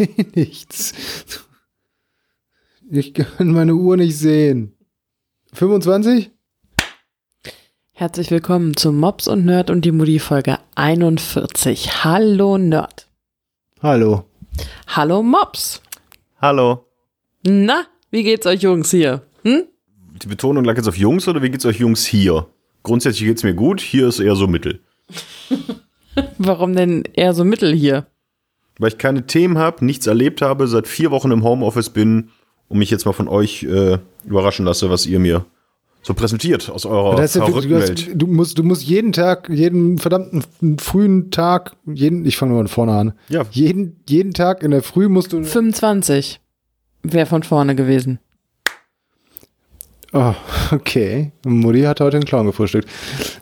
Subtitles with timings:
[0.00, 0.94] sehe nichts.
[2.90, 4.74] Ich kann meine Uhr nicht sehen.
[5.52, 6.30] 25?
[7.92, 12.04] Herzlich willkommen zu Mops und Nerd und die Mutti Folge 41.
[12.04, 13.08] Hallo Nerd.
[13.82, 14.24] Hallo.
[14.88, 15.82] Hallo Mops.
[16.40, 16.86] Hallo.
[17.42, 19.22] Na, wie geht's euch Jungs hier?
[19.42, 19.64] Hm?
[20.22, 22.46] Die Betonung lag jetzt auf Jungs oder wie geht's euch Jungs hier?
[22.82, 24.80] Grundsätzlich geht's mir gut, hier ist eher so mittel.
[26.38, 28.06] Warum denn eher so mittel hier?
[28.80, 32.30] Weil ich keine Themen habe, nichts erlebt habe, seit vier Wochen im Homeoffice bin
[32.68, 35.44] und mich jetzt mal von euch äh, überraschen lasse, was ihr mir
[36.02, 38.06] so präsentiert aus eurer Das ist ja verrückten du, Welt.
[38.06, 42.60] hast, du, musst, du musst jeden Tag, jeden verdammten frühen Tag, jeden, ich fange mal
[42.60, 43.12] von vorne an.
[43.28, 43.44] Ja.
[43.50, 45.44] Jeden, jeden Tag in der Früh musst du.
[45.44, 46.40] 25
[47.02, 48.18] wäre von vorne gewesen.
[50.12, 50.34] Oh,
[50.72, 51.32] okay.
[51.44, 52.88] Mutti hat heute einen Clown gefrühstückt.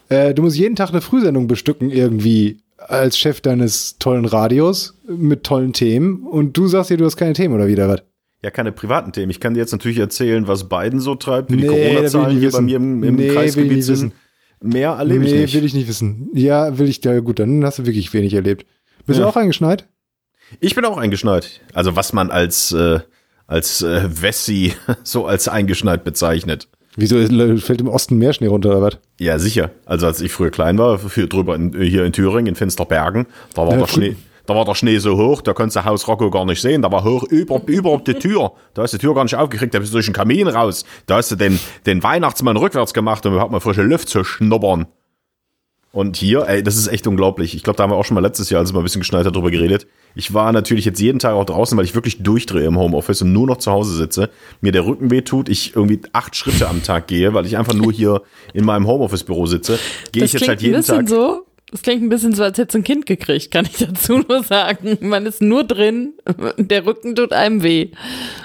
[0.09, 5.45] Äh, du musst jeden Tag eine Frühsendung bestücken irgendwie als Chef deines tollen Radios mit
[5.45, 8.03] tollen Themen und du sagst dir, du hast keine Themen oder wieder was?
[8.43, 9.31] Ja, keine privaten Themen.
[9.31, 12.31] Ich kann dir jetzt natürlich erzählen, was Biden so treibt, wie die Nee, ich Corona-Zahlen
[12.39, 12.65] hier bei wissen.
[12.67, 13.95] mir im, im Nee, Kreisgebiet sind.
[13.95, 14.13] wissen.
[14.61, 15.55] Mehr erlebe nee, ich nicht.
[15.55, 16.31] will ich nicht wissen.
[16.35, 18.65] Ja, will ich, ja gut, dann hast du wirklich wenig erlebt.
[19.07, 19.25] Bist Ja.
[19.25, 19.89] du auch eingeschneit?
[20.61, 21.61] Ich bin auch eingeschneit.
[21.75, 23.01] Also was man als, äh,
[23.49, 24.73] als äh, Wessi
[25.03, 26.69] so als eingeschneit bezeichnet.
[27.01, 27.17] Wieso
[27.59, 28.99] fällt im Osten mehr Schnee runter oder was?
[29.21, 29.71] Ja, sicher.
[29.87, 33.63] Also als ich früher klein war, für, drüber in, hier in Thüringen, in Finsterbergen, da
[33.63, 34.17] war Ja, der Schnee.
[34.47, 36.83] Da war der Schnee so hoch, da konntest du Haus Rocco gar nicht sehen.
[36.83, 38.51] Da war hoch über, über die Tür.
[38.75, 40.85] Da hast du die Tür gar nicht aufgekriegt, da bist du durch den Kamin raus.
[41.07, 44.87] Da hast du den, den Weihnachtsmann rückwärts gemacht, um überhaupt mal frische Luft zu schnuppern.
[45.93, 47.55] Und hier, ey, das ist echt unglaublich.
[47.55, 49.03] Ich glaube, da haben wir auch schon mal letztes Jahr, als es mal ein bisschen
[49.03, 49.87] geschneit hat, drüber geredet.
[50.19, 53.33] Ich war natürlich jetzt jeden Tag auch draußen, weil ich wirklich durchdrehe im Homeoffice und
[53.33, 54.31] nur noch zu Hause sitze.
[54.61, 57.75] Mir der Rücken weh tut, ich irgendwie acht Schritte am Tag gehe, weil ich einfach
[57.75, 59.79] nur hier in meinem Homeoffice-Büro sitze.
[60.11, 61.09] Gehe ich jetzt halt jeden Tag.
[61.09, 61.45] so.
[61.71, 64.43] Das klingt ein bisschen so, als hättest du ein Kind gekriegt, kann ich dazu nur
[64.43, 64.99] sagen.
[65.03, 66.15] Man ist nur drin,
[66.59, 67.91] der Rücken tut einem weh.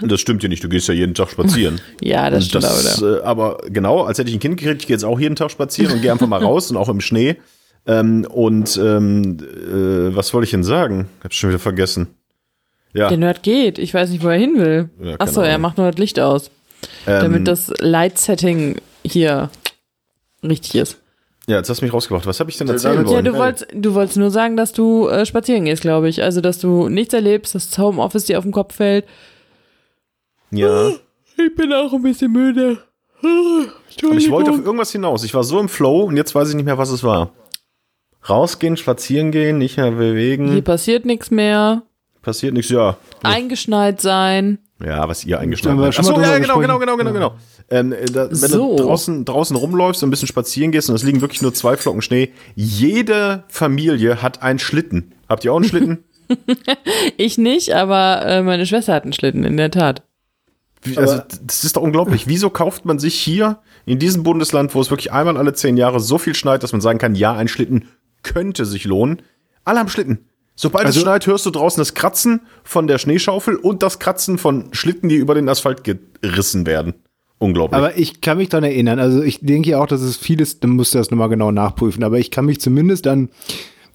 [0.01, 1.81] Das stimmt ja nicht, du gehst ja jeden Tag spazieren.
[2.03, 3.17] Ja, das stimmt das, aber.
[3.17, 5.49] äh, aber genau, als hätte ich ein Kind gekriegt, ich gehe jetzt auch jeden Tag
[5.49, 7.37] spazieren und gehe einfach mal raus und auch im Schnee.
[7.85, 11.09] Ähm, und ähm, äh, was wollte ich denn sagen?
[11.23, 12.07] Hab's schon wieder vergessen.
[12.93, 13.77] Ja, Der Nerd geht.
[13.79, 14.89] Ich weiß nicht, wo er hin will.
[15.01, 15.61] Ja, Achso, er Ahnung.
[15.63, 16.49] macht nur das Licht aus,
[17.07, 19.49] ähm, damit das Light-Setting hier
[20.43, 20.97] richtig ist.
[21.47, 22.25] ja, jetzt hast du mich rausgebracht.
[22.25, 23.25] Was habe ich denn erzählen damit- Ja, wollen?
[23.25, 26.21] du wolltest, du wolltest nur sagen, dass du äh, spazieren gehst, glaube ich.
[26.23, 29.05] Also, dass du nichts erlebst, dass das Homeoffice dir auf den Kopf fällt.
[30.51, 30.91] ja,
[31.37, 32.77] Ich bin auch ein bisschen müde.
[33.21, 35.23] aber ich wollte auf irgendwas hinaus.
[35.23, 37.31] Ich war so im Flow und jetzt weiß ich nicht mehr, was es war.
[38.29, 41.83] Rausgehen, spazieren gehen, nicht mehr bewegen, Hier passiert nichts mehr.
[42.21, 42.71] passiert nichts.
[42.71, 44.59] Ja, Eingeschneit sein.
[44.83, 45.99] Ja, was ihr wir habt.
[45.99, 47.35] Achso, ja, genau, genau, genau, genau, genau.
[47.69, 48.75] Ähm, äh, da, wenn So.
[48.77, 51.77] du draußen, draußen rumläufst und ein bisschen spazieren gehst und es liegen wirklich nur zwei
[51.77, 55.13] Flocken Schnee, jede Familie hat einen Schlitten.
[55.29, 56.03] Habt ihr auch einen Schlitten?
[57.17, 60.03] Ich nicht, aber äh, meine Schwester hat einen Schlitten, in der Tat.
[60.81, 62.27] Wie- also, das ist doch unglaublich.
[62.27, 65.99] Wieso kauft man sich hier in diesem Bundesland, wo es wirklich einmal alle zehn Jahre
[65.99, 67.85] so viel schneit, dass man sagen kann, ja, ein Schlitten
[68.23, 69.21] könnte sich lohnen?
[69.63, 70.29] Alle haben Schlitten.
[70.55, 74.37] Sobald Also- es schneit, hörst du draußen das Kratzen von der Schneeschaufel und das Kratzen
[74.37, 76.93] von Schlitten, die über den Asphalt gerissen werden.
[77.39, 77.77] Unglaublich.
[77.77, 80.71] Aber ich kann mich daran erinnern, also ich denke ja auch, dass es vieles, dann
[80.71, 83.29] musst du das nochmal genau nachprüfen, aber ich kann mich zumindest an,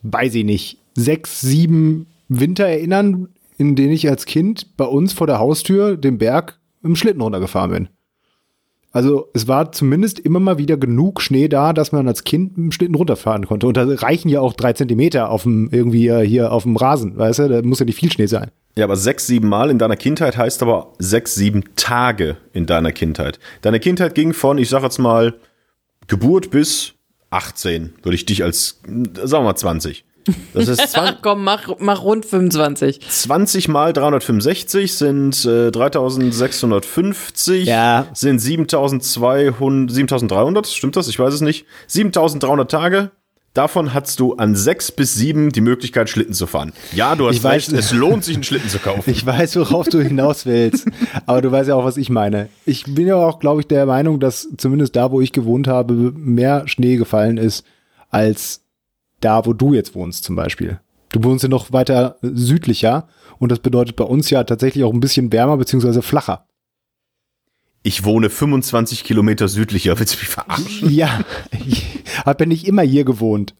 [0.02, 5.26] weiß ich nicht, sechs, sieben Winter erinnern, in denen ich als Kind bei uns vor
[5.26, 7.88] der Haustür den Berg im Schlitten runtergefahren bin.
[8.98, 12.72] Also es war zumindest immer mal wieder genug Schnee da, dass man als Kind dem
[12.72, 13.68] Schlitten runterfahren konnte.
[13.68, 17.16] Und da reichen ja auch drei Zentimeter auf dem, irgendwie äh, hier auf dem Rasen,
[17.16, 18.50] weißt du, da muss ja nicht viel Schnee sein.
[18.76, 22.90] Ja, aber sechs, sieben Mal in deiner Kindheit heißt aber sechs, sieben Tage in deiner
[22.90, 23.38] Kindheit.
[23.62, 25.36] Deine Kindheit ging von, ich sag jetzt mal,
[26.08, 26.94] Geburt bis
[27.30, 30.04] 18, würde ich dich als, sagen wir mal 20.
[30.54, 33.00] Das ist 20, Komm, mach, mach rund 25.
[33.08, 38.06] 20 mal 365 sind äh, 3650, Ja.
[38.14, 41.08] sind 7200, 7300, stimmt das?
[41.08, 41.66] Ich weiß es nicht.
[41.86, 43.10] 7300 Tage.
[43.54, 46.72] Davon hast du an sechs bis sieben die Möglichkeit, Schlitten zu fahren.
[46.94, 49.02] Ja, du hast Ich weiß- recht, es lohnt sich, einen Schlitten zu kaufen.
[49.10, 50.86] Ich weiß, worauf du hinaus willst,
[51.26, 52.50] aber du weißt ja auch, was ich meine.
[52.66, 55.94] Ich bin ja auch, glaube ich, der Meinung, dass zumindest da, wo ich gewohnt habe,
[55.94, 57.64] mehr Schnee gefallen ist,
[58.10, 58.60] als
[59.20, 60.80] da, wo du jetzt wohnst zum Beispiel.
[61.10, 65.00] Du wohnst ja noch weiter südlicher und das bedeutet bei uns ja tatsächlich auch ein
[65.00, 66.46] bisschen wärmer beziehungsweise flacher.
[67.82, 69.98] Ich wohne 25 Kilometer südlicher.
[69.98, 70.90] Willst du mich verarschen?
[70.90, 71.20] Ja,
[71.66, 73.54] ich habe ja nicht immer hier gewohnt.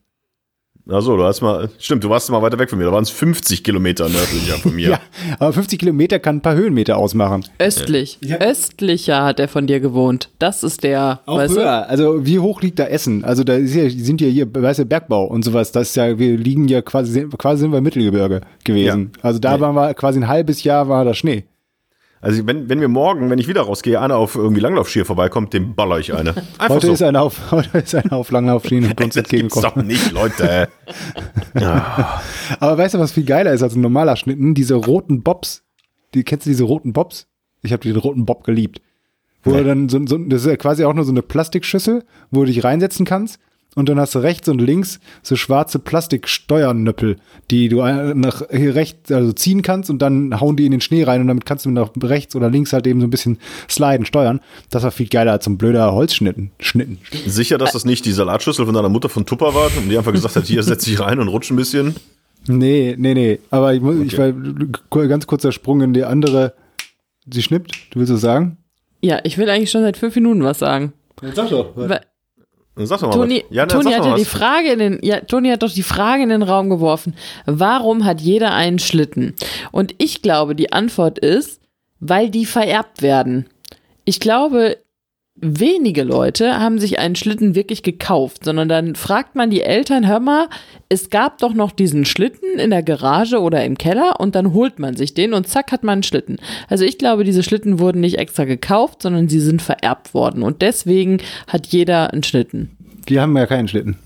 [0.91, 2.85] Achso, du hast mal, stimmt, du warst mal weiter weg von mir.
[2.85, 4.89] Da waren es 50 Kilometer nördlicher von mir.
[4.89, 4.99] Ja,
[5.37, 7.43] aber 50 Kilometer kann ein paar Höhenmeter ausmachen.
[7.59, 8.17] Östlich.
[8.21, 8.37] Ja.
[8.37, 10.29] Östlicher hat er von dir gewohnt.
[10.39, 11.59] Das ist der, Auch weißt du?
[11.61, 11.87] höher.
[11.89, 13.23] Also wie hoch liegt da Essen?
[13.23, 15.71] Also da ist ja, sind ja hier, weißt du, Bergbau und sowas.
[15.71, 19.11] Das ist ja, wir liegen ja quasi, quasi sind wir im Mittelgebirge gewesen.
[19.21, 19.59] Also da Ja.
[19.59, 21.45] waren wir quasi ein halbes Jahr war da Schnee.
[22.21, 25.73] Also wenn, wenn wir morgen, wenn ich wieder rausgehe, einer auf irgendwie Langlaufskier vorbeikommt, dem
[25.75, 26.31] baller ich eine.
[26.57, 26.93] Einfach Heute so.
[26.93, 29.71] ist einer auf, heute ist einer auf Langlaufschienen und uns das gibt's entgegengekommen.
[29.71, 30.67] doch nicht, Leute.
[32.59, 34.53] Aber weißt du, was viel geiler ist als ein normaler Schnitten?
[34.53, 35.63] Diese roten Bobs.
[36.13, 37.27] Die, kennst du diese roten Bobs?
[37.61, 38.81] Ich habe den roten Bob geliebt.
[39.43, 42.41] Wo du dann so, so, das ist ja quasi auch nur so eine Plastikschüssel, wo
[42.41, 43.39] du dich reinsetzen kannst.
[43.75, 47.17] Und dann hast du rechts und links so schwarze Plastiksteuernöppel,
[47.51, 51.03] die du nach hier rechts also ziehen kannst und dann hauen die in den Schnee
[51.03, 53.37] rein und damit kannst du nach rechts oder links halt eben so ein bisschen
[53.69, 54.39] sliden, steuern.
[54.71, 56.51] Das war viel geiler als so ein blöder Holzschnitten.
[56.59, 56.97] Schnitten.
[57.27, 60.13] Sicher, dass das nicht die Salatschüssel von deiner Mutter von Tupper war und die einfach
[60.13, 61.95] gesagt hat, hier setz dich rein und rutsch ein bisschen.
[62.47, 63.39] Nee, nee, nee.
[63.51, 64.31] Aber ich, muss, ich war
[65.07, 66.53] ganz kurzer Sprung in die andere.
[67.31, 68.57] Sie schnippt, du willst es sagen?
[69.01, 70.93] Ja, ich will eigentlich schon seit fünf Minuten was sagen.
[71.33, 71.75] Sag doch.
[71.75, 71.99] Weil Dann
[72.85, 73.55] sag doch mal Toni, was.
[73.55, 74.27] Ja, dann Toni hat ja mal die was.
[74.29, 77.15] Frage in den, ja, Toni hat doch die Frage in den Raum geworfen.
[77.45, 79.35] Warum hat jeder einen Schlitten?
[79.71, 81.61] Und ich glaube, die Antwort ist,
[81.99, 83.47] weil die vererbt werden.
[84.05, 84.77] Ich glaube,
[85.41, 90.19] wenige Leute haben sich einen Schlitten wirklich gekauft, sondern dann fragt man die Eltern, hör
[90.19, 90.47] mal,
[90.89, 94.79] es gab doch noch diesen Schlitten in der Garage oder im Keller und dann holt
[94.79, 96.37] man sich den und zack hat man einen Schlitten.
[96.67, 100.61] Also ich glaube, diese Schlitten wurden nicht extra gekauft, sondern sie sind vererbt worden und
[100.61, 102.75] deswegen hat jeder einen Schlitten.
[103.05, 103.97] Wir haben ja keinen Schlitten.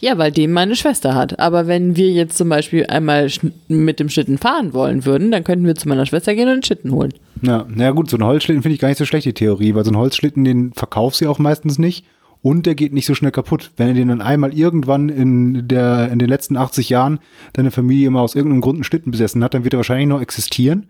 [0.00, 1.38] Ja, weil den meine Schwester hat.
[1.38, 3.28] Aber wenn wir jetzt zum Beispiel einmal
[3.68, 6.62] mit dem Schlitten fahren wollen würden, dann könnten wir zu meiner Schwester gehen und einen
[6.62, 7.14] Schlitten holen.
[7.42, 9.84] Ja, na gut, so ein Holzschlitten finde ich gar nicht so schlecht, die Theorie, weil
[9.84, 12.04] so ein Holzschlitten, den verkaufst du auch meistens nicht
[12.42, 13.72] und der geht nicht so schnell kaputt.
[13.76, 17.18] Wenn du den dann einmal irgendwann in der, in den letzten 80 Jahren
[17.52, 20.20] deine Familie mal aus irgendeinem Grund einen Schlitten besessen hat, dann wird er wahrscheinlich noch
[20.20, 20.86] existieren.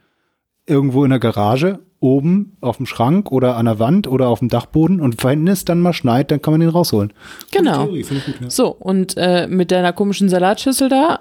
[0.68, 4.48] Irgendwo in der Garage, oben auf dem Schrank oder an der Wand oder auf dem
[4.48, 7.12] Dachboden und wenn es dann mal schneit, dann kann man den rausholen.
[7.50, 7.86] Genau.
[7.86, 8.50] Theorie, gut, ja.
[8.50, 11.20] So, und äh, mit deiner komischen Salatschüssel da,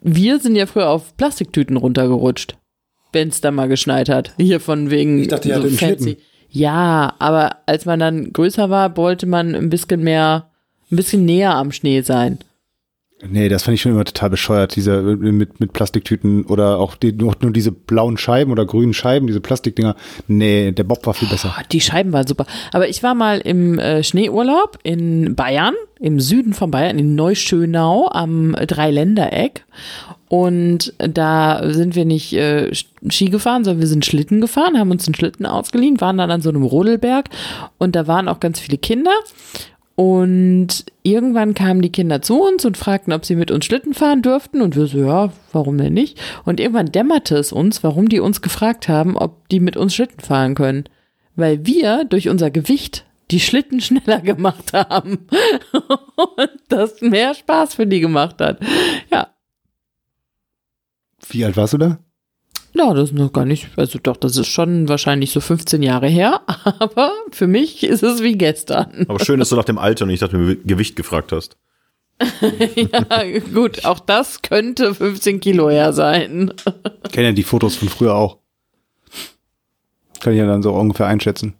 [0.00, 2.56] wir sind ja früher auf Plastiktüten runtergerutscht,
[3.12, 4.32] wenn es da mal geschneit hat.
[4.38, 6.16] Hier von wegen Ich dachte, einen Schlitten.
[6.48, 10.50] Ja, aber als man dann größer war, wollte man ein bisschen mehr,
[10.90, 12.38] ein bisschen näher am Schnee sein.
[13.28, 17.12] Nee, das fand ich schon immer total bescheuert, diese mit, mit Plastiktüten oder auch die,
[17.12, 19.94] nur, nur diese blauen Scheiben oder grünen Scheiben, diese Plastikdinger.
[20.26, 21.54] Nee, der Bob war viel besser.
[21.56, 22.46] Oh, die Scheiben waren super.
[22.72, 28.08] Aber ich war mal im äh, Schneeurlaub in Bayern, im Süden von Bayern, in Neuschönau
[28.08, 29.64] am Dreiländereck.
[30.28, 35.06] Und da sind wir nicht äh, Ski gefahren, sondern wir sind Schlitten gefahren, haben uns
[35.06, 37.28] einen Schlitten ausgeliehen, waren dann an so einem Rodelberg
[37.78, 39.12] und da waren auch ganz viele Kinder.
[39.94, 44.22] Und irgendwann kamen die Kinder zu uns und fragten, ob sie mit uns Schlitten fahren
[44.22, 44.62] dürften.
[44.62, 46.18] Und wir so, ja, warum denn nicht?
[46.44, 50.20] Und irgendwann dämmerte es uns, warum die uns gefragt haben, ob die mit uns Schlitten
[50.20, 50.84] fahren können.
[51.36, 55.26] Weil wir durch unser Gewicht die Schlitten schneller gemacht haben.
[56.36, 58.60] und das mehr Spaß für die gemacht hat.
[59.10, 59.28] Ja.
[61.28, 61.98] Wie alt warst du da?
[62.74, 66.08] Ja, das ist noch gar nicht, also doch, das ist schon wahrscheinlich so 15 Jahre
[66.08, 66.40] her,
[66.78, 69.04] aber für mich ist es wie gestern.
[69.08, 71.56] Aber schön, dass du nach dem Alter und nicht nach dem Gewicht gefragt hast.
[72.76, 76.52] Ja, gut, auch das könnte 15 Kilo her sein.
[77.04, 78.38] Ich kenne ja die Fotos von früher auch.
[80.20, 81.54] Kann ich ja dann so ungefähr einschätzen.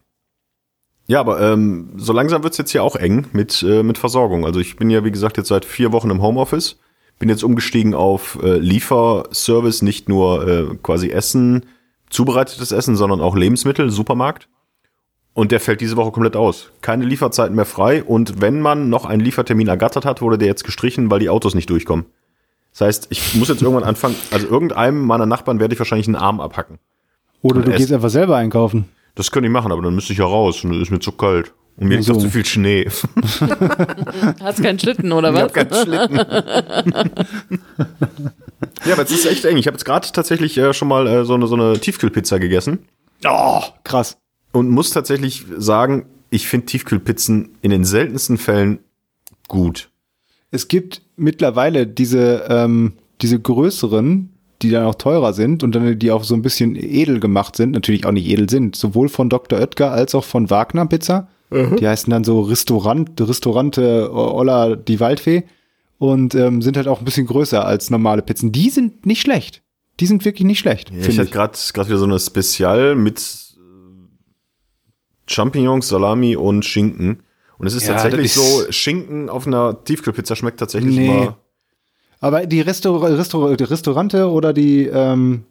[1.09, 4.47] Ja, aber ähm, so langsam wird's jetzt hier auch eng mit, äh, mit Versorgung.
[4.47, 6.79] Also ich bin ja, wie gesagt, jetzt seit vier Wochen im Homeoffice.
[7.23, 11.67] Bin jetzt umgestiegen auf äh, Lieferservice, nicht nur äh, quasi Essen,
[12.11, 14.49] zubereitetes Essen, sondern auch Lebensmittel, Supermarkt.
[15.33, 16.73] Und der fällt diese Woche komplett aus.
[16.81, 18.03] Keine Lieferzeiten mehr frei.
[18.03, 21.55] Und wenn man noch einen Liefertermin ergattert hat, wurde der jetzt gestrichen, weil die Autos
[21.55, 22.07] nicht durchkommen.
[22.73, 26.17] Das heißt, ich muss jetzt irgendwann anfangen, also irgendeinem meiner Nachbarn werde ich wahrscheinlich einen
[26.17, 26.81] Arm abhacken.
[27.41, 28.87] Oder du gehst einfach selber einkaufen.
[29.15, 31.13] Das könnte ich machen, aber dann müsste ich ja raus und es ist mir zu
[31.13, 31.55] kalt.
[31.77, 32.21] Und mir Ach liegt auch so.
[32.21, 32.87] zu viel Schnee.
[34.41, 35.43] Hast keinen Schlitten oder Ich was?
[35.43, 36.17] hab keinen Schlitten.
[38.87, 39.57] ja, aber es ist echt eng.
[39.57, 42.81] Ich habe jetzt gerade tatsächlich äh, schon mal äh, so, eine, so eine Tiefkühlpizza gegessen
[43.27, 44.17] Oh, krass.
[44.53, 48.81] und muss tatsächlich sagen, ich finde Tiefkühlpizzen in den seltensten Fällen
[49.49, 49.91] gut.
[50.51, 56.11] Es gibt mittlerweile diese, ähm, diese größeren, die dann auch teurer sind und dann die
[56.11, 59.59] auch so ein bisschen edel gemacht sind, natürlich auch nicht edel sind, sowohl von Dr.
[59.59, 61.29] Oetker als auch von Wagner Pizza.
[61.79, 65.45] Die heißen dann so Restaurant, Restaurante Olla die Waldfee
[65.99, 68.53] und ähm, sind halt auch ein bisschen größer als normale Pizzen.
[68.53, 69.63] Die sind nicht schlecht.
[70.01, 70.91] Die sind wirklich nicht schlecht.
[70.91, 71.31] ich finde hatte
[71.73, 73.59] gerade wieder so eine Spezial mit äh,
[75.27, 77.23] Champignons, Salami und Schinken.
[77.59, 81.07] Und es ist Ja, tatsächlich ist- so, Schinken auf einer Tiefkühlpizza schmeckt tatsächlich Nee.
[81.07, 81.39] immer.
[82.21, 85.45] Aber die Restaur Restaur die Restaurante oder die ähm,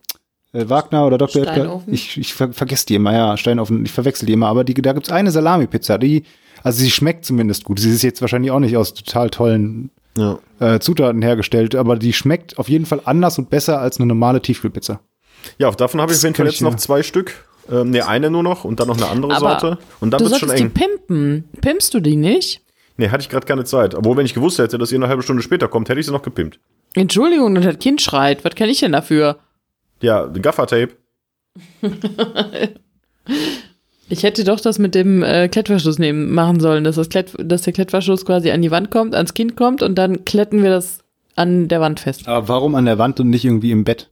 [0.54, 1.44] äh, Wagner oder Dr.
[1.44, 4.74] Edgar, ich, ich ver vergesse die immer, ja, Steinofen, ich verwechsel die immer, aber die,
[4.74, 6.24] da gibt's eine Salami-Pizza, die,
[6.64, 7.80] also sie schmeckt zumindest gut.
[7.80, 10.40] Sie ist jetzt wahrscheinlich auch nicht aus total tollen Ja.
[10.60, 14.42] äh, Zutaten hergestellt, aber die schmeckt auf jeden Fall anders und besser als eine normale
[14.42, 15.00] Tiefkühlpizza.
[15.58, 17.46] Ja, davon habe ich auf jeden Fall jetzt noch zwei Stück.
[17.72, 19.78] Ähm, ne, eine nur noch und dann noch eine andere Aber Sorte.
[20.00, 20.90] Und dann du wird's schon solltest die eng.
[21.08, 21.44] pimpen.
[21.62, 22.62] Pimpst du die nicht?
[22.98, 23.96] Nee, hatte ich gerade keine Zeit.
[23.96, 26.12] Obwohl, wenn ich gewusst hätte, dass ihr eine halbe Stunde später kommt, hätte ich sie
[26.12, 26.60] noch gepimpt.
[26.94, 28.44] Entschuldigung, und das Kind schreit.
[28.44, 29.38] Was kann ich denn dafür?
[30.02, 30.92] Ja, Gaffertape.
[34.10, 37.62] Ich hätte doch das mit dem äh, Klettverschluss nehmen, machen sollen, dass, das Klett, dass
[37.62, 41.00] der Klettverschluss quasi an die Wand kommt, ans Kind kommt und dann kletten wir das
[41.38, 42.28] an der Wand fest.
[42.28, 44.10] Aber warum an der Wand und nicht irgendwie im Bett?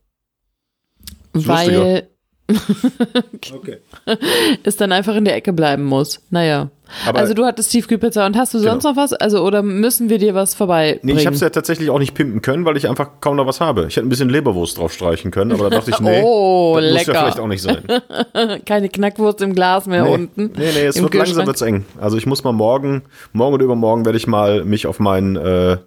[1.34, 2.08] Ist Weil
[3.54, 3.78] Okay.
[4.64, 6.22] es dann einfach in der Ecke bleiben muss.
[6.30, 6.70] Naja.
[7.08, 9.14] Aber- also du hattest Tiefkühlpizza und hast du sonst noch was?
[9.14, 11.00] Also oder müssen wir dir was vorbeibringen?
[11.16, 13.46] Nee, ich habe es ja tatsächlich auch nicht pimpen können, weil ich einfach kaum noch
[13.48, 13.86] was habe.
[13.88, 16.84] Ich hätte ein bisschen Leberwurst drauf streichen können, aber da dachte ich, nee, Oh, das
[16.84, 17.20] muss ja lecker.
[17.20, 17.84] vielleicht auch nicht sein.
[18.66, 20.52] Keine Knackwurst im Glas mehr Nee, unten.
[20.58, 21.86] nee, nee, es wird langsam wird's eng.
[22.00, 23.04] Also ich muss mal morgen,
[23.34, 25.78] morgen oder übermorgen werde ich mal mich auf meinen, äh,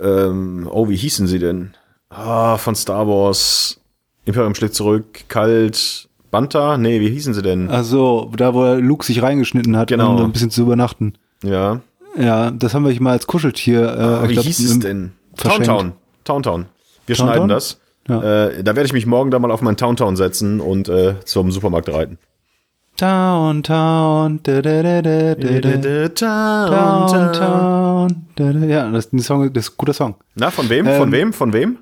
[0.00, 1.74] ähm, oh, wie hießen sie denn?
[2.08, 3.80] Ah, von Star Wars,
[4.24, 6.78] Imperium schlägt zurück, kalt, Banta?
[6.78, 7.68] Nee, wie hießen sie denn?
[7.70, 10.16] Also, da wo Luke sich reingeschnitten hat, Genau.
[10.16, 11.14] um ein bisschen zu übernachten.
[11.42, 11.80] Ja,
[12.16, 13.82] Ja, das haben wir mal als Kuscheltier.
[13.82, 15.12] Äh, Ah, wie glaub, hieß es denn?
[15.36, 15.92] Towntown.
[16.24, 16.66] Towntown.
[17.06, 17.34] Wir Towntown?
[17.34, 17.80] schneiden das.
[18.08, 18.46] Ja.
[18.48, 21.50] Äh, da werde ich mich morgen da mal auf meinen Towntown setzen und äh, zum
[21.52, 22.18] Supermarkt reiten.
[22.96, 26.08] Town, Town, da, da, da, da, da, da.
[26.08, 28.58] Town, Town, da, da.
[28.66, 30.16] Ja, das, ist ein Song, das ist ein guter Song.
[30.34, 30.84] Na, von wem?
[30.86, 31.32] Von Ähm, wem?
[31.32, 31.78] Von wem?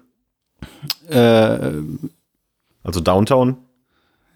[1.09, 1.59] Äh,
[2.85, 3.57] Also Downtown.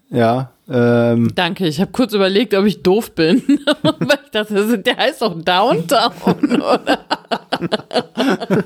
[0.09, 3.43] Ja, ähm, Danke, ich habe kurz überlegt, ob ich doof bin.
[3.81, 6.99] Weil ich dachte, der heißt doch Downtown, oder?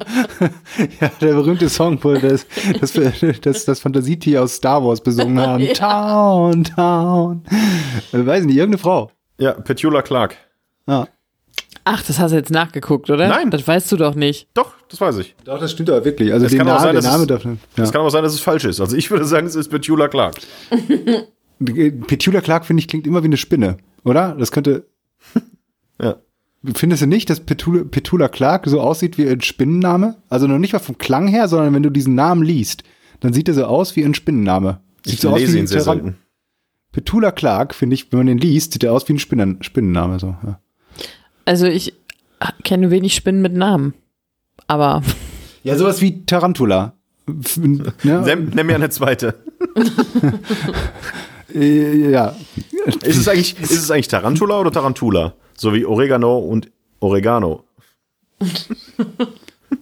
[1.01, 2.45] ja, der berühmte Song, wo das,
[2.79, 2.93] das,
[3.41, 5.63] das, das Fantasietier aus Star Wars besungen haben.
[5.63, 5.73] Ja.
[5.73, 7.43] Town, Town.
[8.13, 9.11] Äh, weiß nicht, irgendeine Frau.
[9.39, 10.37] Ja, Petula Clark.
[10.87, 11.07] Ja.
[11.89, 13.27] Ach, das hast du jetzt nachgeguckt, oder?
[13.29, 13.49] Nein.
[13.49, 14.47] Das weißt du doch nicht.
[14.53, 15.35] Doch, das weiß ich.
[15.45, 16.33] Doch, das stimmt aber wirklich.
[16.33, 17.61] Also Es den kann auch Namen, sein, der dass Name es- darf nicht.
[17.77, 17.83] Ja.
[17.83, 18.79] Es kann aber sein, dass es falsch ist.
[18.81, 20.35] Also ich würde sagen, es ist Petula Clark.
[22.07, 24.35] Petula Clark, finde ich, klingt immer wie eine Spinne, oder?
[24.37, 24.85] Das könnte.
[25.99, 26.17] Ja.
[26.75, 30.17] Findest du nicht, dass Petula, Petula Clark so aussieht wie ein Spinnenname?
[30.29, 32.83] Also noch nicht mal vom Klang her, sondern wenn du diesen Namen liest,
[33.19, 34.79] dann sieht er so aus wie ein Spinnenname.
[35.03, 36.17] Sieht Ich so aus lese wie ihn sehr selten.
[36.91, 40.19] Petula Clark, finde ich, wenn man den liest, sieht er aus wie ein Spinnen Spinnenname.
[40.19, 40.35] So.
[40.43, 40.59] Ja.
[41.47, 41.93] Also ich
[42.63, 43.93] kenne wenig Spinnen mit Namen.
[44.67, 45.01] Aber
[45.63, 46.93] ja, sowas wie Tarantula.
[47.43, 47.91] F- Ne?
[48.03, 49.35] Nimm, mir eine zweite.
[51.55, 52.35] Äh, ja.
[53.03, 55.33] Ist es, eigentlich, ist es eigentlich Tarantula oder Tarantula?
[55.57, 57.63] So wie Oregano und Oregano.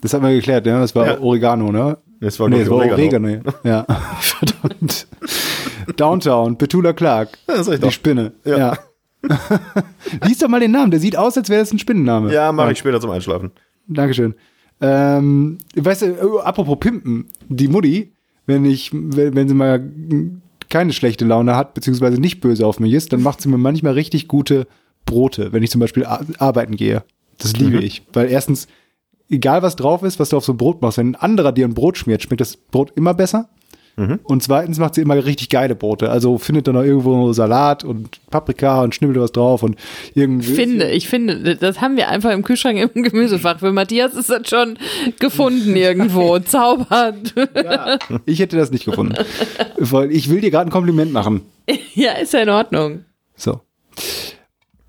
[0.01, 0.79] Das haben wir geklärt, ja.
[0.79, 1.19] Das war Ja.
[1.19, 1.98] Oregano, ne?
[2.22, 3.41] Das war, nee, das war Oregano.
[3.63, 3.86] Ja.
[4.19, 5.07] Verdammt.
[5.98, 7.29] Downtown, Petula Clark.
[7.48, 7.91] Ja, das ich Die doch.
[7.91, 8.31] Spinne.
[8.45, 8.57] Ja.
[8.57, 8.77] Ja.
[10.25, 10.91] Lies doch mal den Namen.
[10.91, 12.34] Der sieht aus, als wäre es ein Spinnenname.
[12.34, 13.51] Ja, mache ich später zum Einschlafen.
[13.88, 14.36] Dankeschön.
[14.82, 18.12] Ähm, weißt du, äh, apropos Pimpen, die Mutti,
[18.46, 19.89] wenn ich, wenn, sie mal
[20.70, 23.94] keine schlechte Laune hat, beziehungsweise nicht böse auf mich ist, dann macht sie mir manchmal
[23.94, 24.67] richtig gute
[25.05, 27.03] Brote, wenn ich zum Beispiel ar- arbeiten gehe.
[27.38, 28.03] Das liebe ich.
[28.13, 28.67] Weil erstens,
[29.29, 31.67] egal was drauf ist, was du auf so ein Brot machst, wenn ein anderer dir
[31.67, 33.50] ein Brot schmiert, schmeckt das Brot immer besser.
[33.98, 36.10] Und zweitens macht sie immer richtig geile Brote.
[36.10, 39.78] Also findet dann noch irgendwo Salat und Paprika und schnibbelt was drauf und
[40.14, 40.54] irgendwie.
[40.54, 43.60] finde, ich finde, das haben wir einfach im Kühlschrank im Gemüsefach.
[43.60, 44.78] Für Matthias ist das schon
[45.20, 46.38] gefunden irgendwo.
[46.40, 47.34] Zaubert.
[48.25, 49.16] Ich hätte das nicht gefunden.
[49.78, 51.44] Weil ich will dir gerade ein Kompliment machen.
[51.94, 53.06] ja, ist ja in Ordnung.
[53.36, 53.62] So.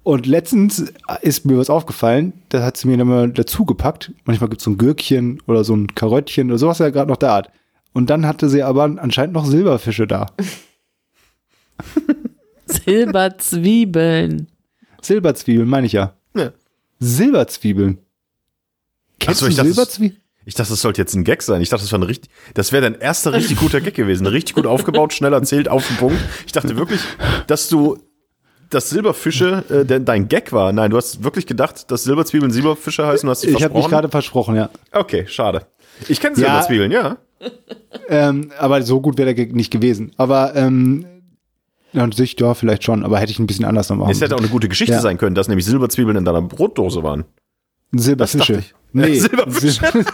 [0.02, 4.12] Und letztens ist mir was aufgefallen, da hat sie mir dann mal dazu gepackt.
[4.24, 7.10] Manchmal gibt es so ein Gürkchen oder so ein Karöttchen oder sowas, was er gerade
[7.10, 7.50] noch da hat.
[7.96, 10.26] Und dann hatte sie aber anscheinend noch Silberfische da.
[12.66, 14.48] Silberzwiebeln.
[15.00, 16.14] Silberzwiebeln, meine ich ja.
[16.36, 16.50] Ja.
[16.98, 17.98] Silberzwiebeln.
[19.18, 20.20] Kennst so, du ich dachte, es- Silberzwiebeln?
[20.44, 21.60] Ich dachte, das sollte jetzt ein Gag sein.
[21.60, 24.26] Ich dachte, das war ein richtig, das wäre dein erster richtig guter Gag gewesen.
[24.28, 26.18] Richtig gut aufgebaut, schnell erzählt, auf den Punkt.
[26.44, 27.00] Ich dachte wirklich,
[27.48, 27.98] dass du,
[28.70, 30.72] dass Silberfische äh, denn dein Gag war.
[30.72, 33.82] Nein, du hast wirklich gedacht, dass Silberzwiebeln Silberfische heißen und hast dich Ich habe mich
[33.82, 33.90] versprochen.
[33.90, 34.70] gerade versprochen, ja.
[34.92, 35.66] Okay, schade.
[36.08, 36.44] Ich kenne Ja.
[36.46, 37.16] Silberzwiebeln, ja.
[38.08, 40.12] Ähm, aber so gut wäre der nicht gewesen.
[40.16, 41.04] Aber ähm,
[41.94, 43.04] an sich, ja, vielleicht schon.
[43.04, 45.00] Aber hätte ich ein bisschen anders noch machen Es hätte auch eine gute Geschichte Ja.
[45.00, 47.24] sein können, dass nämlich Silberzwiebeln in deiner Brotdose waren.
[47.92, 48.62] Silberfische.
[48.92, 49.80] Nee, Silberfische.
[49.86, 50.04] Sil-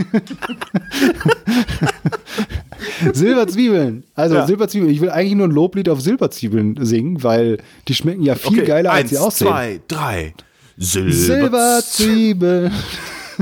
[3.14, 4.04] Silberzwiebeln.
[4.14, 4.46] Also Ja.
[4.46, 4.92] Silberzwiebeln.
[4.92, 7.58] Ich will eigentlich nur ein Loblied auf Silberzwiebeln singen, weil
[7.88, 9.48] die schmecken ja viel geiler, als eins, sie aussehen.
[9.48, 10.34] zwei, drei.
[10.76, 12.72] Silber Silberzwiebeln.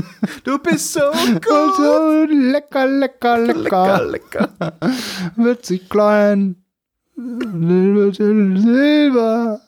[0.43, 1.45] Du bist so Und
[1.77, 4.05] so lecker, lecker, lecker.
[4.05, 4.49] lecker.
[5.35, 6.55] Witzig klein.
[7.15, 9.61] Silber, Silber.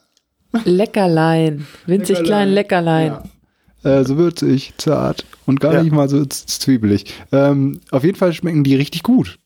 [0.66, 1.66] Leckerlein.
[1.86, 3.18] Winzig klein Leckerlein.
[3.84, 4.00] Ja.
[4.00, 5.84] Äh, so würzig, zart und gar Ja.
[5.84, 7.14] nicht mal so zwiebelig.
[7.32, 9.40] Ähm, auf jeden Fall schmecken die richtig gut.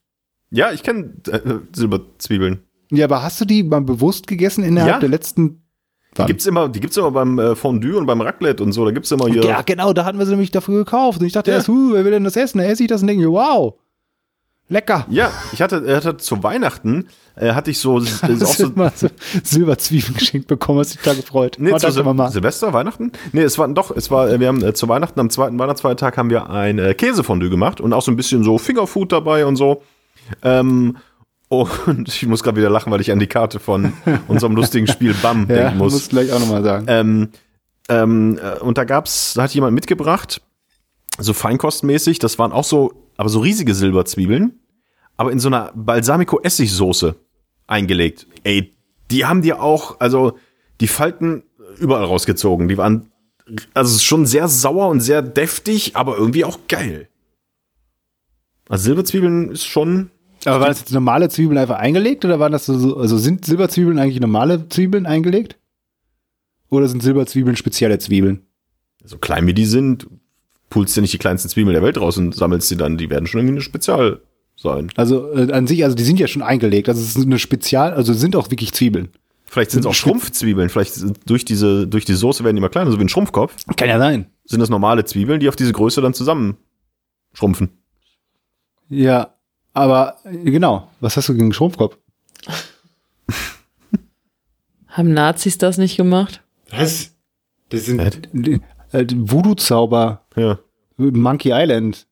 [0.51, 1.39] Ja, ich kenne äh,
[1.73, 2.59] Silberzwiebeln.
[2.91, 4.99] Ja, aber hast du die mal bewusst gegessen innerhalb Ja.
[4.99, 5.63] der letzten.
[6.23, 8.85] Die gibt's immer, die gibt's immer beim äh, Fondue und beim Raclette und so.
[8.85, 9.43] Da gibt's immer hier.
[9.43, 11.19] Ja, genau, da hatten wir sie nämlich dafür gekauft.
[11.19, 11.57] Und ich dachte Ja.
[11.57, 12.57] erst, huh, wer will denn das essen?
[12.59, 13.75] Da esse ich das und denke wow.
[14.69, 15.05] Lecker.
[15.09, 19.07] Ja, ich hatte, hatte zu Weihnachten äh, hatte ich so, äh, auch so so
[19.43, 21.55] Silberzwiebeln geschenkt bekommen, hast dich da gefreut.
[21.59, 22.29] Nee, oh, zu Sil Mama.
[22.29, 23.11] Silvester, Weihnachten?
[23.31, 26.17] Nee, es war doch, es war, äh, wir haben äh, zu Weihnachten am zweiten Weihnachtsfeiertag
[26.17, 29.55] haben wir ein äh, Käsefondue gemacht und auch so ein bisschen so Fingerfood dabei und
[29.55, 29.83] so.
[30.43, 30.97] Ähm,
[31.49, 33.93] und ich muss gerade wieder lachen, weil ich an die Karte von
[34.27, 35.93] unserem lustigen Spiel BAM Ja, denken muss.
[35.93, 36.85] muss gleich auch nochmal sagen.
[36.89, 37.29] Ähm,
[37.89, 40.41] ähm, äh, und da gab's, da hat jemand mitgebracht,
[41.17, 44.59] so feinkostmäßig, das waren auch so, aber so riesige Silberzwiebeln,
[45.15, 47.15] aber in so einer Balsamico-Essigsoße
[47.65, 48.27] eingelegt.
[48.43, 48.75] Ey,
[49.09, 50.37] die haben dir auch, also
[50.81, 51.43] die Falten
[51.79, 52.67] überall rausgezogen.
[52.67, 53.11] Die waren,
[53.73, 57.07] also schon sehr sauer und sehr deftig, aber irgendwie auch geil.
[58.69, 60.11] Also Silberzwiebeln ist schon,
[60.45, 63.99] Aber waren das jetzt normale Zwiebeln einfach eingelegt oder waren das so, also sind Silberzwiebeln
[63.99, 65.57] eigentlich normale Zwiebeln eingelegt?
[66.69, 68.41] Oder sind Silberzwiebeln spezielle Zwiebeln?
[69.07, 70.07] so klein wie die sind,
[70.69, 73.25] pulst dir nicht die kleinsten Zwiebeln der Welt raus und sammelst sie dann, die werden
[73.25, 74.21] schon irgendwie eine Spezial
[74.55, 74.89] sein.
[74.95, 76.89] Also äh, an sich, also die sind ja schon eingelegt.
[76.89, 79.09] Also es ist eine Spezial, also sind auch wirklich Zwiebeln.
[79.45, 80.69] Vielleicht sind es auch Schrumpfzwiebeln.
[80.69, 83.55] Vielleicht durch diese, durch die Soße werden die immer kleiner, so wie ein Schrumpfkopf.
[83.77, 84.27] Kann ja sein.
[84.43, 86.57] Sind das normale Zwiebeln, die auf diese Größe dann zusammen
[87.33, 87.69] schrumpfen.
[88.89, 89.35] Ja,
[89.77, 90.89] aber äh, genau.
[90.99, 91.97] Was hast du gegen Schrumpfkopf?
[94.87, 96.43] Haben Nazis das nicht gemacht?
[96.71, 97.15] Was?
[97.69, 98.59] Das sind Hä?
[98.91, 100.25] äh, Voodoo-Zauber.
[100.35, 100.59] Ja.
[100.97, 102.07] Monkey Island.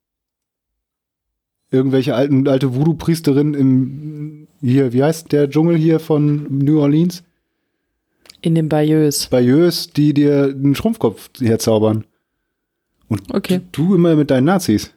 [1.72, 7.24] Irgendwelche alten, alte Voodoo-Priesterin im, hier, wie heißt der Dschungel hier von New Orleans?
[8.42, 9.28] In dem Bayeux.
[9.30, 12.06] Bayeux, die dir einen Schrumpfkopf herzaubern.
[13.08, 13.62] Und Okay.
[13.72, 14.92] du immer mit deinen Nazis.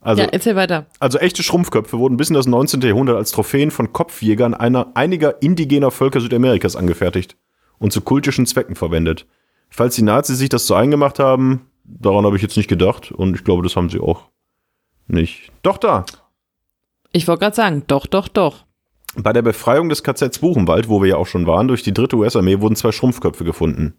[0.00, 0.86] Also, ja, erzähl weiter.
[0.98, 2.80] also echte Schrumpfköpfe wurden bis in das 19.
[2.80, 7.36] Jahrhundert als Trophäen von Kopfjägern einer, einiger indigener Völker Südamerikas angefertigt
[7.78, 9.26] und zu kultischen Zwecken verwendet.
[9.68, 13.34] Falls die Nazis sich das so eingemacht haben, daran habe ich jetzt nicht gedacht und
[13.34, 14.28] ich glaube, das haben sie auch
[15.06, 15.52] nicht.
[15.62, 16.06] Doch da.
[17.12, 18.64] Ich wollte gerade sagen, doch, doch, doch.
[19.16, 22.16] Bei der Befreiung des KZs Buchenwald, wo wir ja auch schon waren, durch die dritte
[22.16, 23.94] US-Armee wurden zwei Schrumpfköpfe gefunden.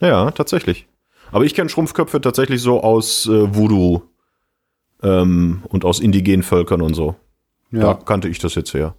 [0.00, 0.88] Ja, tatsächlich.
[1.32, 4.02] Aber ich kenne Schrumpfköpfe tatsächlich so aus äh, Voodoo
[5.02, 7.16] ähm, und aus indigenen Völkern und so.
[7.70, 7.94] Da Ja.
[7.94, 8.94] kannte ich das jetzt her.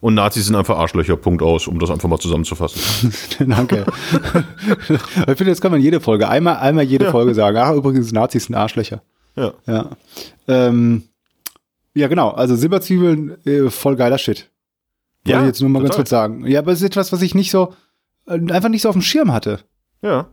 [0.00, 3.12] Und Nazis sind einfach Arschlöcher, Punkt aus, um das einfach mal zusammenzufassen.
[3.48, 3.86] Danke.
[4.88, 8.46] ich finde, jetzt kann man jede Folge, einmal, einmal jede Folge sagen, ach, übrigens, Nazis
[8.46, 9.02] sind Arschlöcher.
[9.36, 9.52] Ja.
[9.66, 9.90] Ja.
[10.48, 11.04] Ähm,
[11.94, 12.30] ja, genau.
[12.30, 14.50] Also Silberzwiebeln, äh, voll geiler Shit.
[15.24, 15.98] Wollte Ja, ich jetzt nur mal ganz total.
[16.02, 16.46] kurz sagen.
[16.48, 17.72] Ja, aber es ist etwas, was ich nicht so,
[18.26, 19.60] äh, einfach nicht so auf dem Schirm hatte.
[20.02, 20.26] Ja.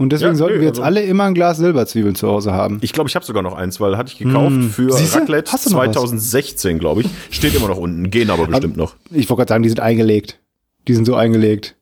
[0.00, 2.52] Und deswegen Ja, sollten nö, wir jetzt also- alle immer ein Glas Silberzwiebeln zu Hause
[2.52, 2.78] haben.
[2.80, 4.68] Ich glaube, ich habe sogar noch eins, weil hatte ich gekauft Mm.
[4.68, 5.18] für Siehste?
[5.20, 5.92] Raclette Hast du noch was?
[5.92, 7.08] 2016, glaube ich.
[7.30, 8.94] Steht immer noch unten, gehen aber bestimmt noch.
[9.10, 10.40] Ich wollte gerade sagen, die sind eingelegt.
[10.88, 11.76] Die sind so eingelegt.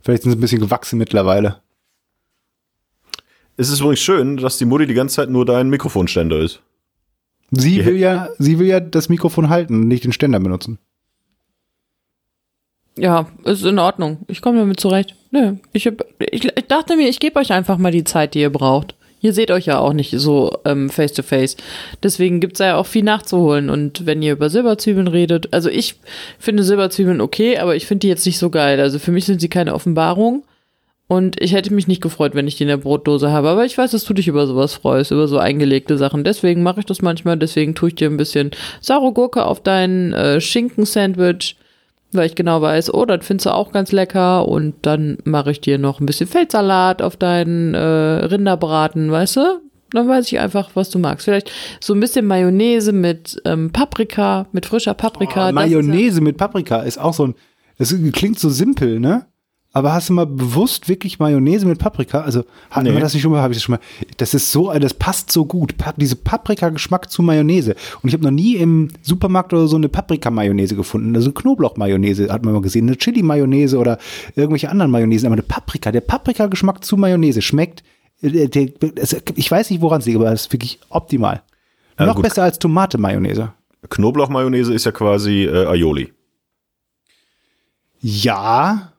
[0.00, 1.62] Vielleicht sind sie ein bisschen gewachsen mittlerweile.
[3.56, 6.60] Es ist übrigens schön, dass die Mutti die ganze Zeit nur dein Mikrofonständer ist.
[7.52, 10.78] Sie Die will ja, sie will ja das Mikrofon halten, nicht den Ständer benutzen.
[12.96, 14.18] Ja, ist in Ordnung.
[14.26, 15.14] Ich komme damit zurecht.
[15.30, 18.40] Nö, ich, hab, ich, ich dachte mir, ich gebe euch einfach mal die Zeit, die
[18.40, 18.94] ihr braucht.
[19.20, 21.56] Ihr seht euch ja auch nicht so ähm, face to face.
[22.02, 23.68] Deswegen gibt's ja auch viel nachzuholen.
[23.68, 25.96] Und wenn ihr über Silberzwiebeln redet, also ich
[26.38, 28.80] finde Silberzwiebeln okay, aber ich finde die jetzt nicht so geil.
[28.80, 30.44] Also für mich sind sie keine Offenbarung.
[31.08, 33.48] Und ich hätte mich nicht gefreut, wenn ich die in der Brotdose habe.
[33.48, 36.22] Aber ich weiß, dass du dich über sowas freust, über so eingelegte Sachen.
[36.22, 37.38] Deswegen mache ich das manchmal.
[37.38, 41.56] Deswegen tue ich dir ein bisschen saure Gurke auf dein äh, Schinken-Sandwich,
[42.12, 44.48] weil ich genau weiß, oh, das findest du auch ganz lecker.
[44.48, 49.60] Und dann mache ich dir noch ein bisschen Feldsalat auf deinen äh, Rinderbraten, weißt du?
[49.92, 51.24] Dann weiß ich einfach, was du magst.
[51.24, 55.46] Vielleicht so ein bisschen Mayonnaise mit ähm, Paprika, mit frischer Paprika.
[55.46, 57.34] Oh, ist ja- Mayonnaise mit Paprika ist auch so ein,
[57.78, 59.26] das klingt so simpel, ne?
[59.78, 62.20] Aber hast du mal bewusst wirklich Mayonnaise mit Paprika?
[62.20, 62.92] Also hatten Nee.
[62.94, 63.40] wir das nicht schon mal?
[63.42, 63.80] Habe ich das schon mal?
[64.16, 65.76] Das ist so, das passt so gut.
[65.78, 67.74] Pa diese Paprika-Geschmack zu Mayonnaise.
[68.02, 71.14] Und ich habe noch nie im Supermarkt oder so eine Paprika-Mayonnaise gefunden.
[71.16, 73.98] Also Knoblauch-Mayonnaise hat man mal gesehen, eine Chili-Mayonnaise oder
[74.36, 75.26] irgendwelche anderen Mayonnaise.
[75.26, 77.82] Aber eine Paprika, der Paprika-Geschmack zu Mayonnaise schmeckt.
[78.22, 81.42] äh, Der, es- ich weiß nicht, woran es liegt, aber es ist wirklich optimal.
[81.98, 82.24] Ja, noch gut.
[82.24, 83.52] besser als Tomate-Mayonnaise.
[83.88, 86.12] Knoblauchmayonnaise ist ja quasi äh, Aioli.
[88.00, 88.92] Ja,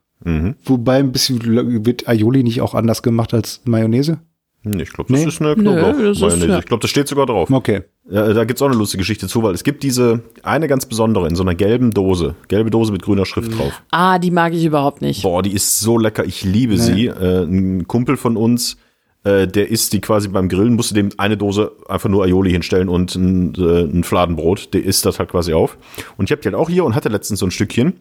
[0.65, 4.19] Wobei ein bisschen wird Aioli nicht auch anders gemacht als Mayonnaise?
[4.65, 5.25] Ich glaube, das Nee.
[5.27, 6.47] ist eine Knoblauch-Mayonnaise.
[6.47, 6.59] ja.
[6.59, 7.49] Ich glaube, das steht sogar drauf.
[7.49, 7.83] Okay.
[8.11, 11.27] Ja, da gibt's auch eine lustige Geschichte zu, weil es gibt diese eine ganz besondere
[11.29, 12.35] in so einer gelben Dose.
[12.49, 13.81] Gelbe Dose mit grüner Schrift drauf.
[13.91, 15.21] Ah, die mag ich überhaupt nicht.
[15.23, 16.25] Boah, die ist so lecker.
[16.25, 17.05] Ich liebe sie.
[17.07, 18.75] Äh, ein Kumpel von uns,
[19.23, 22.89] äh, der isst die quasi beim Grillen, musste dem eine Dose einfach nur Aioli hinstellen
[22.89, 24.73] und ein, äh, ein Fladenbrot.
[24.73, 25.77] Der isst das halt quasi auf.
[26.17, 27.93] Und ich habe die halt auch hier und hatte letztens so ein Stückchen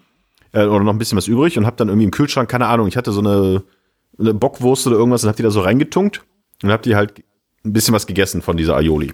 [0.53, 2.89] äh, oder noch ein bisschen was übrig und habe dann irgendwie im Kühlschrank, keine Ahnung,
[2.89, 3.63] ich hatte so eine,
[4.19, 6.25] eine Bockwurst oder irgendwas und hab die da so reingetunkt
[6.63, 7.23] und hab die halt
[7.65, 9.13] ein bisschen was gegessen von dieser Aioli.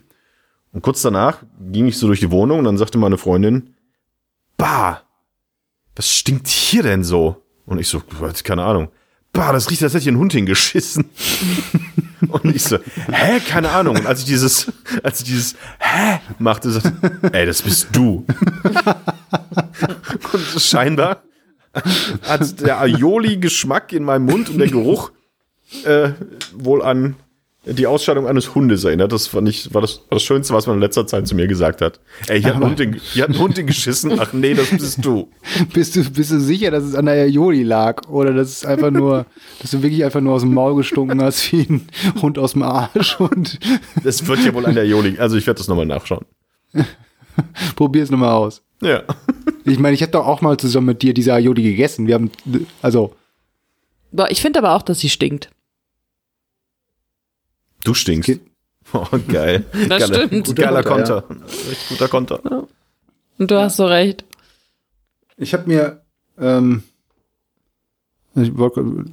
[0.72, 3.74] Und kurz danach ging ich so durch die Wohnung und dann sagte meine Freundin,
[4.56, 5.02] bah,
[5.94, 7.42] was stinkt hier denn so?
[7.66, 8.02] Und ich so,
[8.42, 8.88] keine Ahnung.
[9.34, 11.06] Bah, das riecht, als hätte hier ein Hund hingeschissen.
[12.28, 12.78] Und ich so,
[13.10, 13.96] hä, keine Ahnung.
[13.96, 16.92] Und als ich dieses, als ich dieses, hä, machte, sagte,
[17.32, 18.24] ey, das bist du.
[20.32, 21.22] Und so scheinbar
[22.22, 25.10] hat der Aioli-Geschmack in meinem Mund und der Geruch
[25.84, 26.10] äh,
[26.54, 27.16] wohl an
[27.66, 29.12] die Ausscheidung eines Hundes erinnert.
[29.12, 31.46] Das fand ich, war das, war das Schönste, was man in letzter Zeit zu mir
[31.46, 32.00] gesagt hat.
[32.28, 34.18] Ey, hier hat ein Hund, in, hier hat ein Hund in geschissen.
[34.18, 35.28] Ach nee, das bist du.
[35.72, 38.08] Bist du, bist du sicher, dass es an der Aioli lag?
[38.08, 39.26] Oder dass es einfach nur,
[39.60, 41.86] dass du wirklich einfach nur aus dem Maul gestunken hast wie ein
[42.20, 43.58] Hund aus dem Arsch und
[44.02, 45.18] Das wird ja wohl an der Aioli.
[45.18, 46.24] Also ich werde das nochmal nachschauen.
[47.76, 48.62] probier's nochmal aus.
[48.82, 49.02] Ja.
[49.64, 52.06] Ich meine, ich habe doch auch mal zusammen mit dir diese Aioli gegessen.
[52.06, 52.30] Wir haben,
[52.82, 53.14] also,
[54.12, 55.50] Boah, ich finde aber auch, dass sie stinkt.
[57.84, 58.40] Du stinkst.
[58.92, 59.64] Oh, geil.
[59.88, 60.54] Das Geiler, stimmt.
[60.56, 61.24] Geiler Guter Konter.
[61.72, 62.66] Echt guter Konter.
[63.38, 64.24] Und du hast so recht.
[65.36, 66.02] ich habe mir,
[66.38, 66.84] ähm,
[68.36, 68.52] ich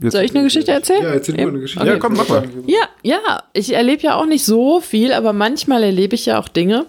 [0.02, 1.04] jetzt, Soll ich eine Geschichte erzählen?
[1.04, 1.48] Ja, erzähl mal Ja.
[1.48, 1.82] eine Geschichte.
[1.82, 1.94] Okay.
[1.94, 2.48] Ja, komm, mach mal.
[2.68, 6.50] Ja, ja, ich erlebe ja auch nicht so viel, aber manchmal erlebe ich ja auch
[6.50, 6.86] Dinge.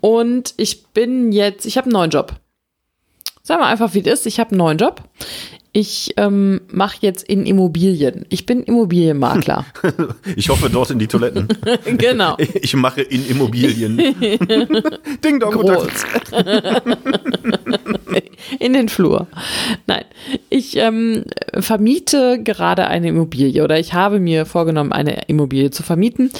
[0.00, 2.32] Und ich bin jetzt, ich habe einen neuen Job.
[3.42, 4.26] Sagen wir einfach, wie es ist.
[4.26, 5.02] Ich habe einen neuen Job.
[5.76, 8.26] Ich ähm, mache jetzt in Immobilien.
[8.28, 9.66] Ich bin Immobilienmakler.
[10.36, 11.48] Ich hoffe dort in die Toiletten.
[11.98, 12.36] genau.
[12.38, 13.96] Ich mache in Immobilien.
[15.24, 15.88] Ding dong, Groß.
[18.58, 19.26] In den Flur.
[19.86, 20.04] Nein,
[20.50, 21.24] ich ähm,
[21.54, 26.30] vermiete gerade eine Immobilie oder ich habe mir vorgenommen, eine Immobilie zu vermieten.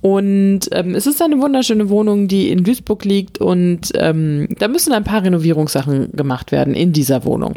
[0.00, 4.92] Und ähm, es ist eine wunderschöne Wohnung, die in Duisburg liegt und ähm, da müssen
[4.92, 7.54] ein paar Renovierungssachen gemacht werden in dieser Wohnung.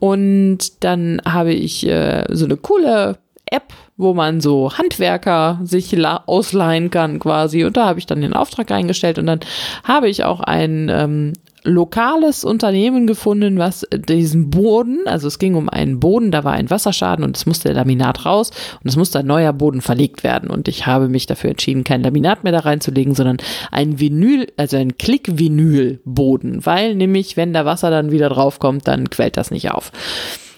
[0.00, 3.18] Und dann habe ich äh, so eine coole
[3.50, 7.64] App, wo man so Handwerker sich ausleihen kann quasi.
[7.64, 9.40] Und da habe ich dann den Auftrag eingestellt und dann
[9.84, 11.32] habe ich auch ein ähm,
[11.68, 16.70] lokales Unternehmen gefunden, was diesen Boden, also es ging um einen Boden, da war ein
[16.70, 18.50] Wasserschaden und es musste Laminat raus
[18.82, 20.50] und es musste ein neuer Boden verlegt werden.
[20.50, 23.36] Und ich habe mich dafür entschieden, kein Laminat mehr da reinzulegen, sondern
[23.70, 29.36] ein Vinyl, also ein Klick-Vinyl-Boden, weil nämlich, wenn da Wasser dann wieder draufkommt, dann quält
[29.36, 29.92] das nicht auf.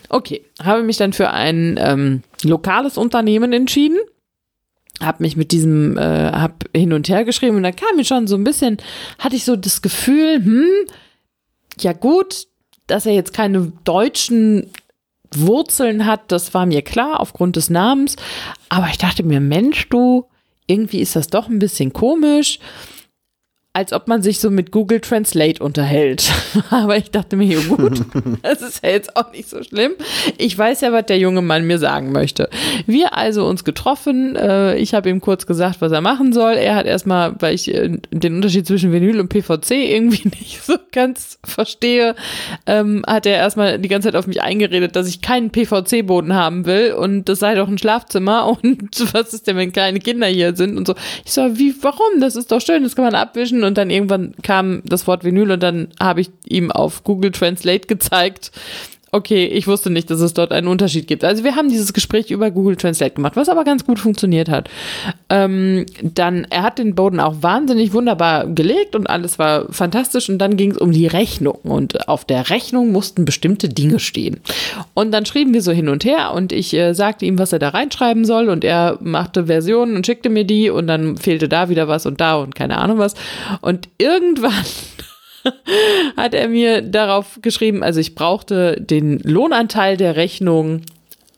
[0.09, 3.99] Okay, habe mich dann für ein ähm, lokales Unternehmen entschieden.
[5.03, 8.27] Hab mich mit diesem, äh, hab hin und her geschrieben und da kam mir schon
[8.27, 8.79] so ein bisschen,
[9.19, 10.69] hatte ich so das Gefühl, hm,
[11.79, 12.47] ja gut,
[12.87, 14.71] dass er jetzt keine deutschen
[15.35, 18.17] Wurzeln hat, das war mir klar aufgrund des Namens.
[18.69, 20.27] Aber ich dachte mir, Mensch, du,
[20.67, 22.59] irgendwie ist das doch ein bisschen komisch.
[23.73, 26.33] Als ob man sich so mit Google Translate unterhält.
[26.71, 28.03] Aber ich dachte mir, ja gut,
[28.43, 29.93] das ist ja jetzt auch nicht so schlimm.
[30.39, 32.51] Ich weiß ja, was der junge Mann mir sagen möchte.
[32.87, 34.35] Wir also uns getroffen.
[34.35, 36.55] Äh, ich habe ihm kurz gesagt, was er machen soll.
[36.55, 40.75] Er hat erstmal, weil ich äh, den Unterschied zwischen Vinyl und PVC irgendwie nicht so
[40.91, 42.17] ganz verstehe,
[42.67, 46.67] ähm, hat er erstmal die ganze Zeit auf mich eingeredet, dass ich keinen PVC-Boden haben
[46.67, 50.57] will und das sei doch ein Schlafzimmer und was ist denn, wenn kleine Kinder hier
[50.57, 50.95] sind und so.
[51.25, 52.21] Ich so, wie, warum?
[52.21, 55.51] Das ist doch schön, das kann man abwischen und dann irgendwann kam das Wort Vinyl
[55.51, 58.53] und dann habe ich ihm auf Google Translate gezeigt,
[59.13, 61.25] Okay, ich wusste nicht, dass es dort einen Unterschied gibt.
[61.25, 64.71] Also wir haben dieses Gespräch über Google Translate gemacht, was aber ganz gut funktioniert hat.
[65.29, 70.39] Ähm, dann, er hat den Boden auch wahnsinnig wunderbar gelegt und alles war fantastisch und
[70.39, 74.41] dann ging es um die Rechnung und auf der Rechnung mussten bestimmte Dinge stehen.
[74.95, 77.59] Und dann schrieben wir so hin und her und ich äh, sagte ihm, was er
[77.59, 81.69] da reinschreiben soll und er machte Versionen und schickte mir die und dann fehlte da
[81.69, 83.15] wieder was und da und keine Ahnung was.
[83.61, 84.53] Und irgendwann
[86.17, 90.83] hat er mir darauf geschrieben, also ich brauchte den Lohnanteil der Rechnung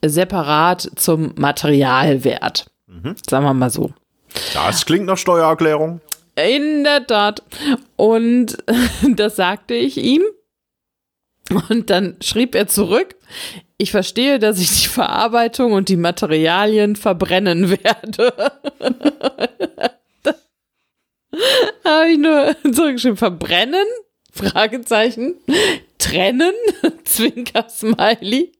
[0.04, 2.66] separat zum Materialwert.
[3.28, 3.92] Sagen wir mal so.
[4.54, 6.00] Das klingt nach Steuererklärung.
[6.34, 7.42] In der Tat.
[7.96, 8.58] Und
[9.16, 10.22] das sagte ich ihm.
[11.68, 13.16] Und dann schrieb er zurück,
[13.76, 18.32] ich verstehe, dass ich die Verarbeitung und die Materialien verbrennen werde.
[21.84, 23.86] Habe ich nur zurückgeschrieben, verbrennen?
[24.32, 25.34] Fragezeichen.
[25.98, 26.52] Trennen?
[27.04, 28.52] Zwinker-Smiley.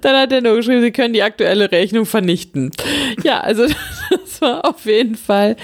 [0.00, 2.72] Dann hat er nur geschrieben, Sie können die aktuelle Rechnung vernichten.
[3.22, 3.66] Ja, also
[4.10, 5.56] das war auf jeden Fall,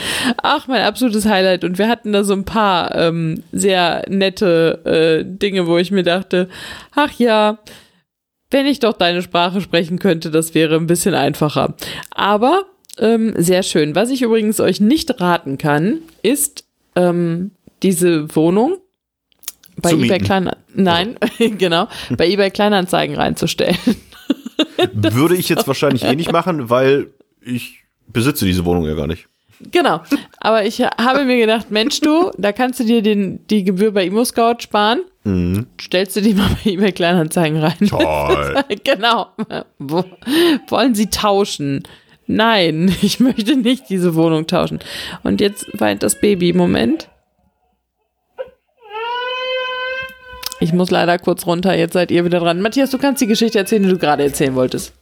[0.42, 1.64] ach, mein absolutes Highlight.
[1.64, 6.04] Und wir hatten da so ein paar ähm, sehr nette äh, Dinge, wo ich mir
[6.04, 6.48] dachte,
[6.94, 7.58] ach ja,
[8.50, 11.74] wenn ich doch deine Sprache sprechen könnte, das wäre ein bisschen einfacher.
[12.10, 12.66] Aber
[12.98, 13.94] ähm, sehr schön.
[13.94, 16.64] Was ich übrigens euch nicht raten kann, ist
[16.96, 17.50] ähm,
[17.82, 18.78] diese Wohnung
[19.76, 20.24] bei Zu eBay mieten.
[20.24, 21.16] Klein Nein,
[21.58, 23.76] genau, bei eBay Kleinanzeigen reinzustellen.
[24.92, 27.08] Würde ich jetzt wahrscheinlich eh nicht machen, weil
[27.40, 29.26] ich besitze diese Wohnung ja gar nicht.
[29.70, 30.00] Genau.
[30.38, 34.04] Aber ich habe mir gedacht, Mensch, du, da kannst du dir den, die Gebühr bei
[34.04, 35.00] ImmoScout sparen.
[35.80, 37.88] Stellst du die mal bei eBay Kleinanzeigen rein.
[37.88, 38.62] Toll.
[38.84, 39.28] genau.
[39.78, 40.04] Wo,
[40.68, 41.82] wollen Sie tauschen?
[42.26, 44.80] Nein, ich möchte nicht diese Wohnung tauschen.
[45.22, 46.52] Und jetzt weint das Baby.
[46.52, 47.08] Moment.
[50.60, 52.60] Ich muss leider kurz runter, jetzt seid ihr wieder dran.
[52.60, 54.94] Matthias, du kannst die Geschichte erzählen, die du gerade erzählen wolltest.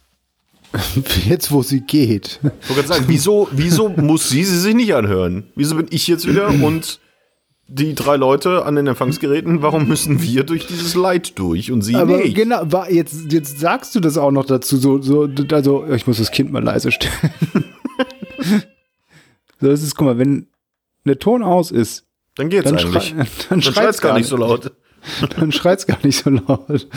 [1.27, 2.39] Jetzt, wo sie geht.
[2.41, 5.45] Ich wollte gerade sagen, wieso, wieso muss sie sie sich nicht anhören?
[5.55, 6.99] Wieso bin ich jetzt wieder und
[7.67, 11.95] die drei Leute an den Empfangsgeräten, warum müssen wir durch dieses Leid durch und sie
[11.95, 12.35] Aber nicht?
[12.35, 16.31] genau, jetzt, jetzt sagst du das auch noch dazu, so, so, also, ich muss das
[16.31, 17.33] Kind mal leise stellen.
[19.61, 20.47] so, das ist, guck mal, wenn
[21.05, 23.09] der Ton aus ist, Dann geht's dann, eigentlich.
[23.09, 24.71] schrei, dann Dann schreit's schreit's gar nicht so laut.
[25.37, 26.87] Dann schreit's gar nicht so laut.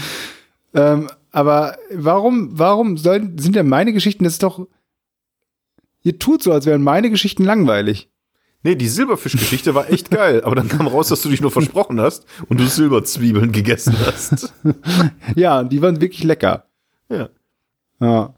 [0.75, 4.67] Ähm, aber warum, warum sollen, sind denn meine Geschichten, das ist doch,
[6.03, 8.09] ihr tut so, als wären meine Geschichten langweilig.
[8.67, 12.01] Nee, die Silberfischgeschichte war echt geil, aber dann kam raus, dass du dich nur versprochen
[12.01, 14.53] hast und du Silberzwiebeln gegessen hast.
[15.37, 16.65] Ja, die waren wirklich lecker.
[17.09, 17.29] Ja.
[18.01, 18.35] Ja.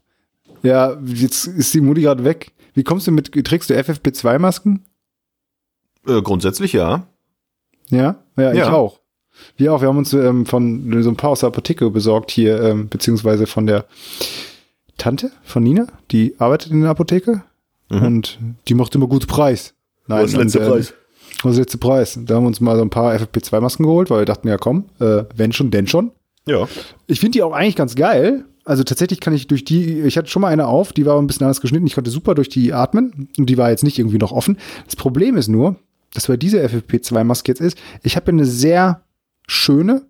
[0.61, 2.51] Ja, jetzt ist die Mutti gerade weg.
[2.75, 4.85] Wie kommst du mit, trägst du FFP2-Masken?
[6.05, 7.07] Äh, grundsätzlich ja.
[7.89, 8.17] Ja?
[8.37, 8.51] ja?
[8.51, 8.71] ich Ja.
[8.71, 8.99] auch.
[9.57, 9.81] Wir auch.
[9.81, 13.47] Wir haben uns ähm, von so ein paar aus der Apotheke besorgt hier, ähm, beziehungsweise
[13.47, 13.85] von der
[14.99, 17.41] Tante von Nina, die arbeitet in der Apotheke
[17.89, 18.37] und
[18.67, 19.73] die macht immer guten Preis.
[20.09, 20.93] Nein, Was ist der letzte Preis?
[21.43, 22.19] Was ist der letzte Preis?
[22.25, 24.85] Da haben wir uns mal so ein paar FFP2-Masken geholt, weil wir dachten, ja komm,
[24.99, 26.11] äh, wenn schon, denn schon.
[26.47, 26.67] Ja.
[27.07, 28.45] Ich finde die auch eigentlich ganz geil.
[28.65, 31.27] Also tatsächlich kann ich durch die, ich hatte schon mal eine auf, die war ein
[31.27, 31.87] bisschen anders geschnitten.
[31.87, 34.57] Ich konnte super durch die atmen und die war jetzt nicht irgendwie noch offen.
[34.85, 35.75] Das Problem ist nur,
[36.13, 39.03] dass bei dieser FFP2-Maske jetzt ist, ich habe eine sehr
[39.47, 40.03] schöne,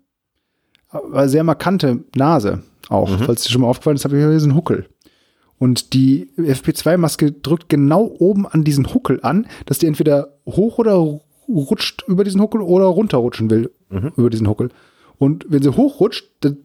[0.88, 3.08] aber sehr markante Nase auch.
[3.24, 4.88] Falls dir schon mal aufgefallen ist, habe ich hier diesen Huckel.
[5.60, 10.94] Und die FP2-Maske drückt genau oben an diesen Huckel an, dass die entweder hoch oder
[11.48, 13.70] rutscht über diesen Huckel oder runterrutschen will
[14.16, 14.70] über diesen Huckel.
[15.18, 16.56] Und wenn sie hochrutscht, dann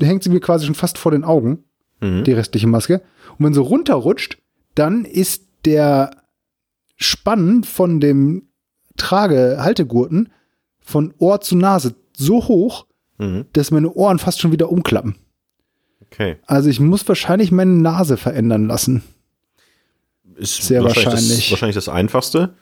[0.00, 1.64] hängt sie mir quasi schon fast vor den Augen,
[2.02, 3.00] die restliche Maske.
[3.38, 4.36] Und wenn sie runterrutscht,
[4.74, 6.10] dann ist der
[6.96, 8.48] Spann von dem
[8.96, 10.30] Trage-Haltegurten
[10.80, 12.86] von Ohr zu Nase so hoch,
[13.18, 13.44] Mhm.
[13.52, 15.14] dass meine Ohren fast schon wieder umklappen.
[16.12, 16.36] Okay.
[16.46, 19.02] Also ich muss wahrscheinlich meine Nase verändern lassen.
[20.36, 21.40] Ist Sehr wahrscheinlich wahrscheinlich.
[21.44, 22.54] Das, wahrscheinlich das Einfachste.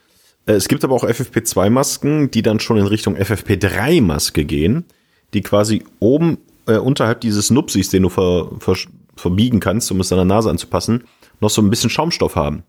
[0.46, 4.84] Äh, Es gibt aber auch FFP2-Masken, die dann schon in Richtung FFP3-Maske gehen,
[5.34, 8.76] die quasi oben äh, unterhalb dieses Nupsis, den du ver, ver,
[9.16, 11.04] verbiegen kannst, um es deiner Nase anzupassen,
[11.40, 12.62] noch so ein bisschen Schaumstoff haben.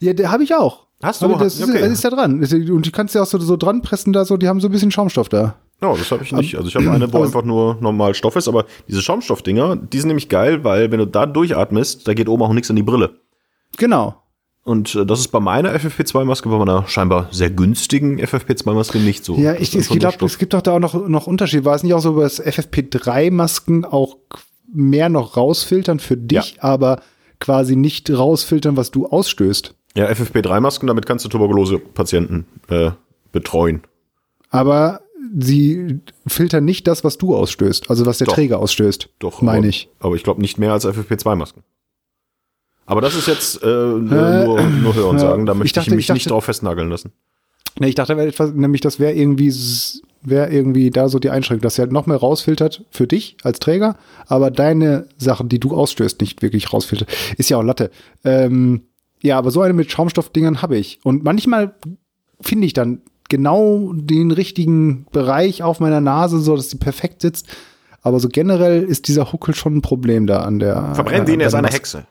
[0.00, 0.86] Ja, der habe ich auch.
[1.02, 1.26] Hast du?
[1.26, 1.80] Aber das ist, Okay.
[1.80, 2.40] das ist da dran.
[2.40, 4.68] Und die kannst du ja auch so, so dran pressen, da so, die haben so
[4.68, 5.56] ein bisschen Schaumstoff da.
[5.84, 6.56] Ja, das habe ich nicht.
[6.56, 10.08] Also ich habe eine, wo einfach nur normal Stoff ist, aber diese Schaumstoffdinger, die sind
[10.08, 13.18] nämlich geil, weil wenn du da durchatmest, da geht oben auch nichts in die Brille.
[13.76, 14.14] Genau.
[14.62, 19.36] Und äh, das ist bei meiner FFP2-Maske, bei meiner scheinbar sehr günstigen FFP2-Maske nicht so.
[19.36, 21.66] Ja, ich, ich glaube, es gibt doch da auch noch, noch Unterschied.
[21.66, 24.16] War es nicht auch so, dass FFP3-Masken auch
[24.72, 27.02] mehr noch rausfiltern für dich, aber
[27.40, 29.74] quasi nicht rausfiltern, was du ausstößt?
[29.96, 32.92] Ja, FFP3-Masken, damit kannst du Tuberkulose-Patienten äh,
[33.32, 33.82] betreuen.
[34.48, 35.03] Aber
[35.38, 38.34] sie filtern nicht das, was du ausstößt, also was der Doch.
[38.34, 39.08] Träger ausstößt.
[39.18, 39.42] Doch.
[39.42, 39.88] Meine ich.
[40.00, 41.62] Aber ich glaube nicht mehr als FFP2-Masken.
[42.86, 46.06] Aber das ist jetzt äh, nur, nur Hören sagen, da möchte ich, dachte- mich ich
[46.08, 47.12] dachte- nicht drauf festnageln lassen.
[47.78, 49.52] Nee, ich dachte, wär nämlich das wäre irgendwie,
[50.22, 53.58] wäre irgendwie da so die Einschränkung, dass er halt noch mehr rausfiltert für dich als
[53.58, 57.08] Träger, aber deine Sachen, die du ausstößt, nicht wirklich rausfiltert.
[57.36, 57.90] Ist ja auch Latte.
[58.22, 58.82] Ähm,
[59.22, 61.00] ja, aber so eine mit Schaumstoffdingern habe ich.
[61.02, 61.74] Und manchmal
[62.40, 67.48] finde ich dann genau den richtigen Bereich auf meiner Nase, so dass sie perfekt sitzt.
[68.02, 70.94] Aber so generell ist dieser Huckel schon ein Problem da an der.
[70.94, 71.68] Verbrennt äh, ihn, er ist eine.
[71.68, 72.06] Hexe.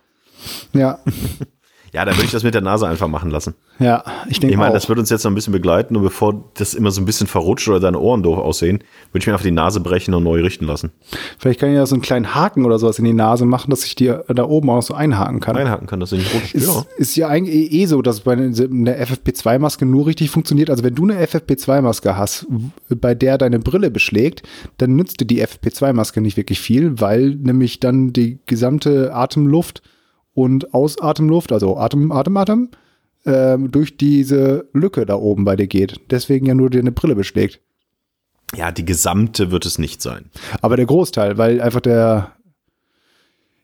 [0.73, 0.99] Ja,
[1.93, 3.53] Ja, dann würde ich das mit der Nase einfach machen lassen.
[3.77, 4.73] Ja, ich denke Ich meine, auch.
[4.73, 7.27] das wird uns jetzt noch ein bisschen begleiten und bevor das immer so ein bisschen
[7.27, 8.79] verrutscht oder deine Ohren doof aussehen,
[9.11, 10.91] würde ich mir einfach die Nase brechen und neu richten lassen.
[11.37, 13.85] Vielleicht kann ich ja so einen kleinen Haken oder sowas in die Nase machen, dass
[13.85, 15.55] ich die da oben auch so einhaken kann.
[15.55, 16.55] Einhaken kann, dass du nicht rutscht.
[16.55, 16.83] Ist, Ja.
[16.97, 18.49] ist ja eigentlich eh so, dass bei einer
[18.97, 20.71] FFP2-Maske nur richtig funktioniert.
[20.71, 22.47] Also wenn du eine FFP2-Maske hast,
[22.89, 24.41] bei der deine Brille beschlägt,
[24.79, 29.83] dann nützt dir die FFP2-Maske nicht wirklich viel, weil nämlich dann die gesamte Atemluft
[30.33, 32.69] und Ausatemluft, also Atem, Atem, Atem,
[33.25, 36.01] ähm, durch diese Lücke da oben bei dir geht.
[36.09, 37.61] Deswegen ja nur dir eine Brille beschlägt.
[38.55, 40.25] ja, die gesamte wird es nicht sein.
[40.61, 42.33] Aber der Großteil, weil einfach der,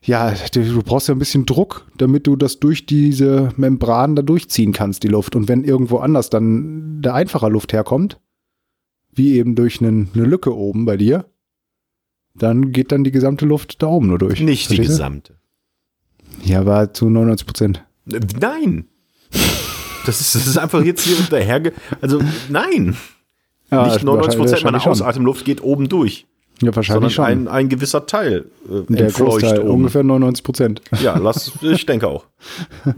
[0.01, 4.71] ja, du brauchst ja ein bisschen Druck, damit du das durch diese Membran da durchziehen
[4.71, 5.35] kannst, die Luft.
[5.35, 8.19] Und wenn irgendwo anders dann der einfacher Luft herkommt,
[9.11, 11.25] wie eben durch einen, eine Lücke oben bei dir,
[12.35, 14.39] dann geht dann die gesamte Luft da oben nur durch.
[14.39, 14.93] Nicht die Verstehst du?
[14.93, 15.35] gesamte.
[16.43, 17.83] Ja, war zu 99 Prozent.
[18.05, 18.85] Nein.
[20.05, 21.71] Das ist, das ist einfach jetzt hier daher.
[22.01, 22.95] Also, nein.
[23.71, 24.85] Ja, nicht 99 Prozent meiner.
[24.87, 26.25] Ausatemluft geht oben durch,
[26.61, 27.25] Ja, wahrscheinlich schon.
[27.25, 29.69] ein, ein gewisser Teil äh, der Großteil, oben.
[29.69, 30.81] ungefähr 99 Prozent.
[31.03, 32.25] Ja, lass, ich denke auch.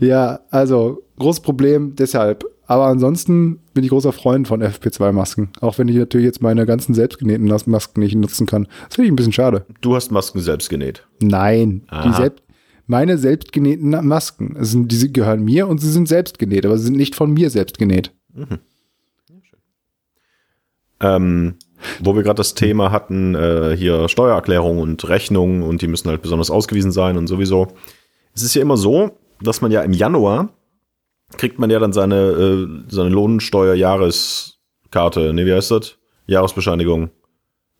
[0.00, 2.44] Ja, also großes Problem deshalb.
[2.66, 5.50] Aber ansonsten bin ich großer Freund von FP2-Masken.
[5.60, 8.66] Auch wenn ich natürlich jetzt meine ganzen selbstgenähten Masken nicht nutzen kann.
[8.86, 9.66] Das finde ich ein bisschen schade.
[9.80, 11.06] Du hast Masken selbst genäht.
[11.20, 12.42] Nein, die selbst,
[12.86, 16.96] meine selbstgenähten Masken, sind, die gehören mir und sie sind selbst genäht, aber sie sind
[16.96, 18.12] nicht von mir selbst genäht.
[21.00, 21.54] Ähm,
[22.00, 26.22] wo wir gerade das Thema hatten, äh, hier Steuererklärung und Rechnungen und die müssen halt
[26.22, 27.68] besonders ausgewiesen sein und sowieso.
[28.34, 29.10] Es ist ja immer so,
[29.42, 30.50] dass man ja im Januar
[31.36, 35.96] kriegt man ja dann seine, äh, seine Lohnsteuer-Jahreskarte, ne, wie heißt das?
[36.26, 37.10] Jahresbescheinigung.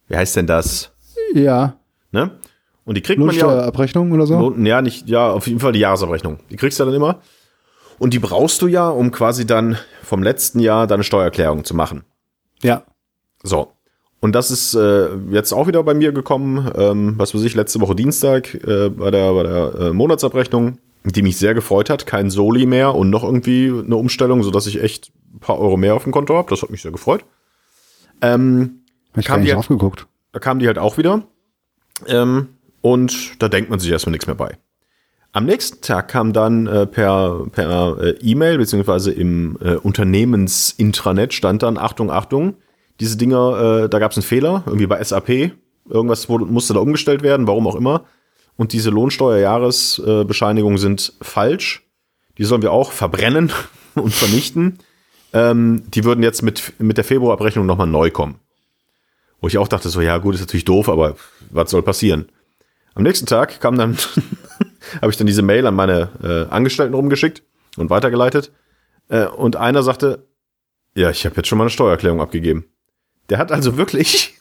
[0.09, 0.93] Wie heißt denn das?
[1.35, 1.79] Ja,
[2.15, 2.31] Ne?
[2.85, 3.43] Und die kriegt man ja.
[3.43, 4.39] Lohnsteuerabrechnung oder so?
[4.39, 6.39] Lohn, ja, nicht, ja, auf jeden Fall die Jahresabrechnung.
[6.51, 7.21] Die kriegst du dann immer.
[7.99, 12.05] Und die brauchst du ja, um quasi dann vom letzten Jahr deine Steuererklärung zu machen.
[12.63, 12.85] Ja.
[13.43, 13.73] So.
[14.21, 17.81] Und das ist äh, jetzt auch wieder bei mir gekommen, ähm, was weiß ich, letzte
[17.81, 22.07] Woche Dienstag äh, bei der, bei der äh, Monatsabrechnung, die mich sehr gefreut hat.
[22.07, 25.95] Kein Soli mehr und noch irgendwie eine Umstellung, sodass ich echt ein paar Euro mehr
[25.95, 26.49] auf dem Konto habe.
[26.51, 27.25] Das hat mich sehr gefreut.
[28.23, 28.81] Ähm,
[29.17, 30.07] ich Kam gar nicht die- drauf geguckt.
[30.33, 31.23] da kamen die halt auch wieder.
[32.07, 32.49] Ähm,
[32.81, 34.57] und da denkt man sich erstmal nichts mehr bei.
[35.33, 41.63] Am nächsten Tag kam dann äh, per, per äh, E-Mail, beziehungsweise im äh, Unternehmensintranet stand
[41.63, 42.55] dann, Achtung, Achtung,
[43.01, 45.53] diese Dinger, äh, da gab es einen Fehler, irgendwie bei SAP,
[45.89, 48.05] irgendwas wurde, musste da umgestellt werden, warum auch immer.
[48.57, 51.83] Und diese Lohnsteuerjahresbescheinigungen sind falsch.
[52.39, 53.53] Die sollen wir auch verbrennen
[53.95, 54.79] und vernichten.
[55.33, 58.37] Ähm, die würden jetzt mit, mit der Februarabrechnung nochmal neu kommen.
[59.41, 61.17] Wo ich auch dachte, so, ja, gut, ist natürlich doof, aber
[61.51, 62.29] was soll passieren?
[62.95, 63.99] Am nächsten Tag kam dann,
[65.03, 67.43] habe ich dann diese Mail an meine äh, Angestellten rumgeschickt
[67.77, 68.53] und weitergeleitet.
[69.09, 70.27] Äh, und einer sagte,
[70.95, 72.67] ja, ich habe jetzt schon mal eine Steuererklärung abgegeben.
[73.29, 74.39] Der hat also wirklich,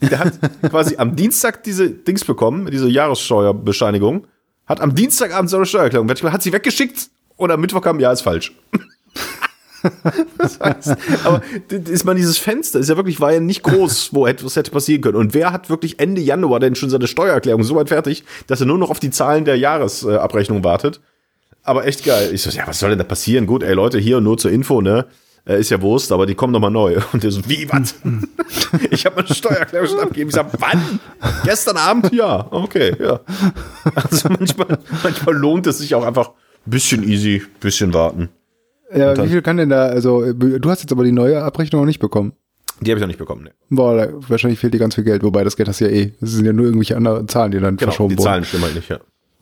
[0.00, 4.26] der hat quasi am Dienstag diese Dings bekommen, diese Jahressteuerbescheinigung,
[4.66, 8.54] hat am Dienstagabend seine Steuererklärung, hat sie weggeschickt und am Mittwoch kam, ja, ist falsch.
[10.36, 14.26] Das heißt, aber ist man dieses Fenster, ist ja wirklich, war ja nicht groß, wo
[14.26, 15.16] etwas hätte passieren können.
[15.16, 18.66] Und wer hat wirklich Ende Januar denn schon seine Steuererklärung so weit fertig, dass er
[18.66, 21.00] nur noch auf die Zahlen der Jahresabrechnung wartet?
[21.62, 22.30] Aber echt geil.
[22.32, 23.46] Ich so, ja, was soll denn da passieren?
[23.46, 25.06] Gut, ey Leute, hier nur zur Info, ne?
[25.46, 26.98] Äh, Ist ja Wurst, aber die kommen nochmal neu.
[27.12, 27.94] Und der so, wie, was?
[28.90, 30.30] ich habe meine Steuererklärung schon abgegeben.
[30.30, 31.00] Ich sag, wann?
[31.44, 32.12] Gestern Abend?
[32.12, 33.20] Ja, okay, ja.
[33.94, 36.28] Also manchmal, manchmal lohnt es sich auch einfach
[36.66, 38.28] ein bisschen easy, bisschen warten.
[38.94, 41.86] Ja, wie viel kann denn da, also du hast jetzt aber die neue Abrechnung noch
[41.86, 42.32] nicht bekommen.
[42.80, 43.50] Die habe ich noch nicht bekommen, ne?
[43.68, 46.12] Boah, da, wahrscheinlich fehlt dir ganz viel Geld, wobei das Geld hast du ja eh.
[46.20, 48.24] Das sind ja nur irgendwelche anderen Zahlen, die dann Genau, verschoben die wurden.
[48.24, 48.98] Zahlen stimmen halt nicht, ja.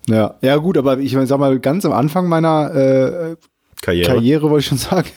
[0.08, 0.34] Ja.
[0.42, 3.36] ja, gut, aber ich sag mal, ganz am Anfang meiner äh,
[3.80, 4.06] Karriere.
[4.14, 5.08] Karriere, wollte ich schon sagen,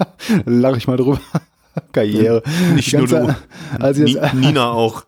[0.46, 1.20] lache ich mal drüber.
[1.92, 2.42] Karriere.
[2.74, 3.36] Nicht Ganz nur du.
[3.80, 5.04] Als jetzt, Nina auch.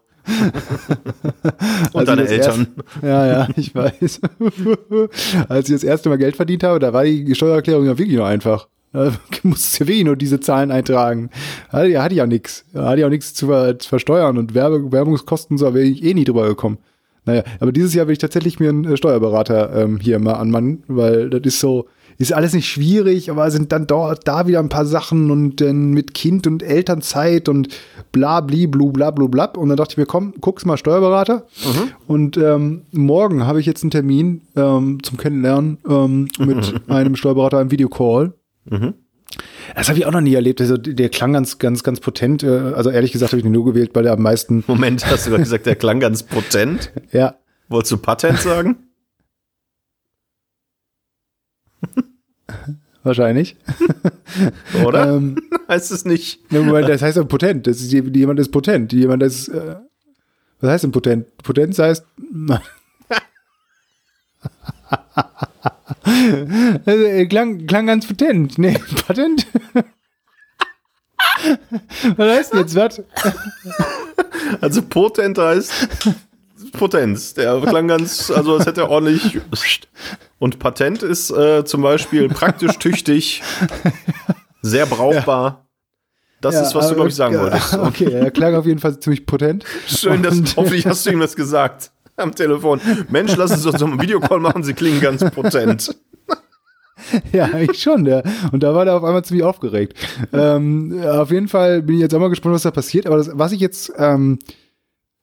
[1.92, 2.68] Und als deine Eltern.
[2.76, 4.20] Erst, ja, ja, ich weiß.
[5.48, 8.26] als ich das erste Mal Geld verdient habe, da war die Steuererklärung ja wirklich nur
[8.26, 8.68] einfach.
[8.92, 9.10] Da
[9.42, 11.30] musstest ja wirklich nur diese Zahlen eintragen.
[11.72, 12.64] Ja- hatte ich ja nichts.
[12.72, 16.14] Hatte ich auch nichts zu, ver zu versteuern und Werbe Werbungskosten so wäre ich eh
[16.14, 16.78] nie drüber gekommen.
[17.24, 20.82] Naja, aber dieses Jahr will ich tatsächlich mir einen äh, Steuerberater ähm, hier mal anmannen,
[20.88, 21.86] weil das ist so,
[22.18, 25.90] ist alles nicht schwierig, aber sind dann dort da wieder ein paar Sachen und dann
[25.90, 27.68] mit Kind und Elternzeit und
[28.12, 29.56] bla bli blu bla blu blab.
[29.56, 31.46] Und dann dachte ich mir, komm, guck's mal Steuerberater.
[32.06, 37.60] Und ähm, morgen habe ich jetzt einen Termin ähm, zum Kennenlernen ähm, mit einem Steuerberater
[37.60, 38.34] im Videocall.
[39.74, 40.60] Das habe ich auch noch nie erlebt.
[40.60, 42.42] Also der klang ganz, ganz, ganz potent.
[42.42, 45.26] Äh, Also ehrlich gesagt habe ich den nur gewählt, weil er am meisten, Moment, hast
[45.26, 46.92] du gerade gesagt, der klang ganz potent.
[47.12, 47.36] ja,
[47.68, 48.76] Wolltest du Patent sagen?
[53.02, 53.56] Wahrscheinlich.
[54.84, 55.16] Oder?
[55.16, 55.36] Ähm,
[55.68, 56.40] heißt es nicht?
[56.50, 57.66] Das heißt ja potent.
[57.66, 58.92] Das ist, jemand ist potent.
[58.92, 59.48] Jemand ist.
[59.48, 59.76] Äh,
[60.60, 61.36] was heißt denn potent?
[61.38, 62.04] Potenz heißt.
[66.86, 68.58] also, er klang, klang ganz potent.
[68.58, 69.46] Nee, patent?
[72.16, 73.02] was heißt denn jetzt was?
[74.60, 75.88] Also potent heißt
[76.72, 77.34] Potenz.
[77.34, 79.40] Der klang ganz, also als hätte er ordentlich.
[80.38, 83.42] Und Patent ist äh, zum Beispiel praktisch tüchtig,
[84.62, 85.66] sehr brauchbar.
[86.40, 87.74] Das Ja, ist, was du, glaube ich, sagen ja, wolltest.
[87.78, 89.64] Okay, er klang auf jeden Fall ziemlich potent.
[89.86, 92.80] Schön, dass Und- hoffentlich hast du ihm das gesagt am Telefon.
[93.10, 95.94] Mensch, lass uns doch so einen Videocall machen, sie klingen ganz potent.
[97.32, 98.22] Ja, ich schon, ja.
[98.52, 99.98] Und da war er auf einmal ziemlich aufgeregt.
[100.32, 103.06] ähm, auf jeden Fall bin ich jetzt auch mal gespannt, was da passiert.
[103.06, 104.38] Aber das, was ich jetzt ähm,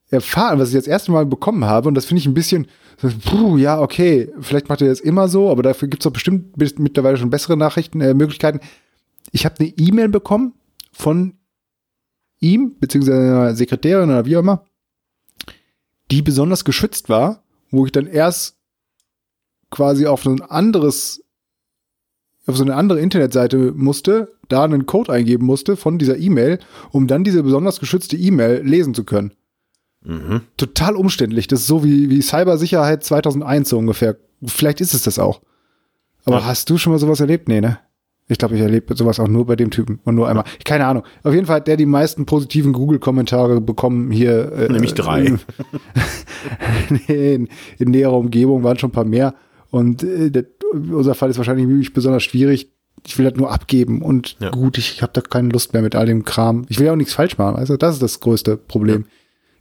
[0.10, 2.68] erfahren, was ich jetzt das erste Mal bekommen habe, und das finde ich ein bisschen,
[3.26, 6.57] puh, ja, okay, vielleicht macht er das immer so, aber dafür gibt es doch bestimmt
[6.80, 8.60] mittlerweile schon bessere Nachrichten, äh, Möglichkeiten.
[9.32, 10.53] Ich habe eine E-Mail bekommen
[10.91, 11.34] von
[12.39, 14.66] ihm, beziehungsweise einer Sekretärin oder wie auch immer,
[16.12, 18.57] die besonders geschützt war, wo ich dann erst
[19.70, 21.24] quasi auf ein anderes
[22.47, 26.60] auf so eine andere Internetseite musste, da einen Code eingeben musste von dieser E-Mail,
[26.91, 29.34] um dann diese besonders geschützte E-Mail lesen zu können.
[30.04, 30.41] Mhm.
[30.58, 31.47] Total umständlich.
[31.47, 34.16] Das ist so wie, wie Cybersicherheit 2001 so ungefähr.
[34.45, 35.41] Vielleicht ist es das auch.
[36.26, 36.45] Aber Ja.
[36.45, 37.47] hast du schon mal sowas erlebt?
[37.50, 37.80] Nee, ne?
[38.32, 40.45] Ich glaube, ich erlebe sowas auch nur bei dem Typen und nur einmal.
[40.64, 41.04] Keine Ahnung.
[41.24, 44.52] Auf jeden Fall hat der die meisten positiven Google-Kommentare bekommen hier.
[44.52, 45.34] Äh, Nämlich drei.
[46.89, 49.34] nee, in, in näherer Umgebung waren schon ein paar mehr.
[49.72, 52.72] Und äh, der, unser Fall ist wahrscheinlich besonders schwierig.
[53.06, 54.50] Ich will das nur abgeben und Ja.
[54.50, 56.66] gut, ich habe da keine Lust mehr mit all dem Kram.
[56.70, 57.56] Ich will ja auch nichts falsch machen.
[57.56, 59.06] Also das ist das größte Problem.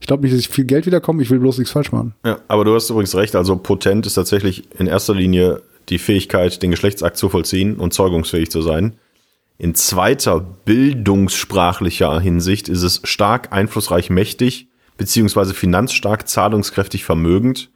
[0.00, 1.22] Ich glaube nicht, dass ich viel Geld wiederkomme.
[1.22, 2.14] Ich will bloß nichts falsch machen.
[2.24, 3.34] Ja, aber du hast übrigens recht.
[3.34, 8.50] Also potent ist tatsächlich in erster Linie die Fähigkeit, den Geschlechtsakt zu vollziehen und zeugungsfähig
[8.50, 8.94] zu sein.
[9.58, 17.70] In zweiter bildungssprachlicher Hinsicht ist es stark, einflussreich, mächtig, beziehungsweise finanzstark, zahlungskräftig, vermögend.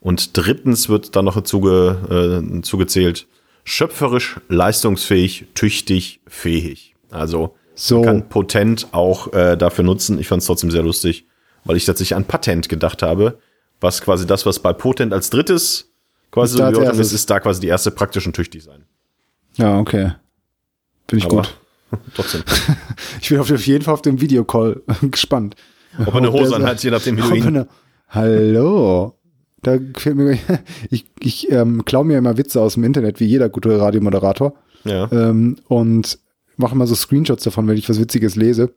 [0.00, 3.28] Und drittens wird dann noch zuge, äh, zugezählt,
[3.64, 6.94] schöpferisch, leistungsfähig, tüchtig, fähig.
[7.10, 7.96] Also So.
[7.96, 10.18] man kann potent auch äh, dafür nutzen.
[10.18, 11.26] Ich fand es trotzdem sehr lustig,
[11.64, 13.38] weil ich tatsächlich an Patent gedacht habe,
[13.80, 15.92] was quasi das, was bei potent als drittes
[16.30, 17.12] quasi Ist so ist, erstes.
[17.12, 18.84] ist da quasi die erste praktisch und tüchtig sein.
[19.56, 20.12] Ja, okay.
[21.08, 21.58] Finde ich Aber gut.
[22.14, 22.42] trotzdem.
[23.20, 25.56] Ich bin auf jeden Fall auf dem Videocall gespannt.
[25.98, 27.66] Ob er eine Hose anhat, je nachdem, wie du ihn.
[28.08, 29.18] Hallo.
[29.60, 30.38] Da fehlt mir,
[30.90, 34.54] ich, ich ähm, klaue mir immer Witze aus dem Internet, wie jeder gute Radiomoderator.
[34.84, 35.08] Ja.
[35.12, 36.18] ähm, und
[36.56, 38.74] mache mal so Screenshots davon, wenn ich was Witziges lese.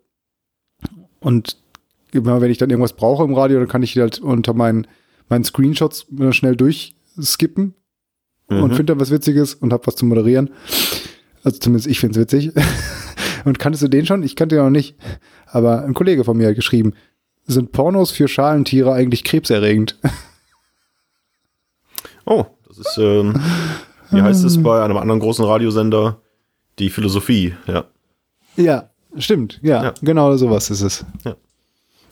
[1.20, 1.65] Und immer
[2.24, 4.88] wenn ich dann irgendwas brauche im Radio, dann kann ich die halt unter meinen,
[5.30, 7.74] meinen Screenshots äh, schnell durchskippen
[8.48, 8.68] und Mhm.
[8.76, 10.52] finde dann was Witziges und habe was zu moderieren.
[11.44, 12.52] Also zumindest ich finde es witzig.
[13.46, 14.24] und kanntest du den schon?
[14.24, 14.96] Ich kannte ihn noch nicht.
[15.48, 16.94] Aber ein Kollege von mir hat geschrieben,
[17.48, 19.98] sind Pornos für Schalentiere eigentlich krebserregend?
[22.26, 23.40] Oh, das ist, ähm,
[24.10, 26.22] wie heißt es bei einem anderen großen Radiosender?
[26.80, 27.86] Die Philosophie, ja.
[28.58, 29.60] ja, stimmt.
[29.62, 29.94] Ja, Ja.
[30.02, 31.06] genau sowas ist es.
[31.24, 31.36] Ja.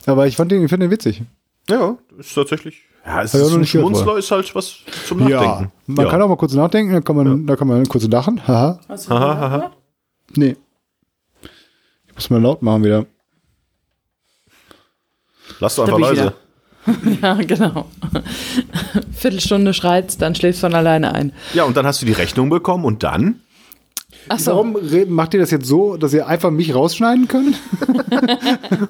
[0.06, 1.22] Aber ich fand den, ich finde den witzig.
[1.70, 2.84] Ja, ist tatsächlich.
[3.06, 4.78] Ja, es ist ein Schmunzler, ist halt was
[5.08, 5.72] zum Nachdenken.
[5.88, 6.12] man ja.
[6.12, 8.46] kann auch mal kurz nachdenken, dann kann man, da kann man kurz lachen.
[8.48, 8.80] Haha.
[8.88, 9.72] Hast du haha.
[10.36, 10.56] Nee.
[12.08, 13.06] Ich muss mal laut machen wieder.
[15.60, 16.34] Lass doch Da einfach leise.
[17.22, 17.86] Ja, genau.
[19.14, 21.32] Viertelstunde schreit's, dann schläfst von alleine ein.
[21.54, 23.40] Ja, und dann hast du die Rechnung bekommen und dann?
[24.28, 24.52] Ach so.
[24.52, 24.78] Warum
[25.08, 27.58] macht ihr das jetzt so, dass ihr einfach mich rausschneiden könnt?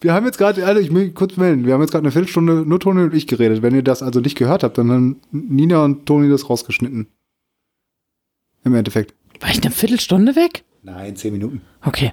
[0.00, 2.12] wir haben jetzt gerade, also ich will mich kurz melden, wir haben jetzt gerade eine
[2.12, 3.62] Viertelstunde nur Toni und ich geredet.
[3.62, 7.06] Wenn ihr das also nicht gehört habt, dann haben Nina und Toni das rausgeschnitten.
[8.64, 9.14] Im Endeffekt.
[9.40, 10.64] War ich eine Viertelstunde weg?
[10.82, 11.60] Nein, zehn Minuten.
[11.84, 12.12] Okay.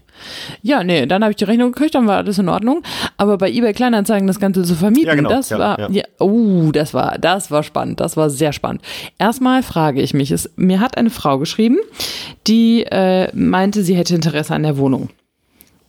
[0.62, 2.84] Ja, nee, dann habe ich die Rechnung gekriegt, dann war alles in Ordnung.
[3.16, 5.30] Aber bei eBay Kleinanzeigen das Ganze zu vermieten, Ja, genau.
[5.30, 5.90] das Ja, war, ja.
[5.90, 6.04] ja.
[6.20, 8.82] oh, das war, das war spannend, das war sehr spannend.
[9.18, 11.78] Erstmal frage ich mich, es, mir hat eine Frau geschrieben,
[12.46, 15.10] die äh, meinte, sie hätte Interesse an der Wohnung.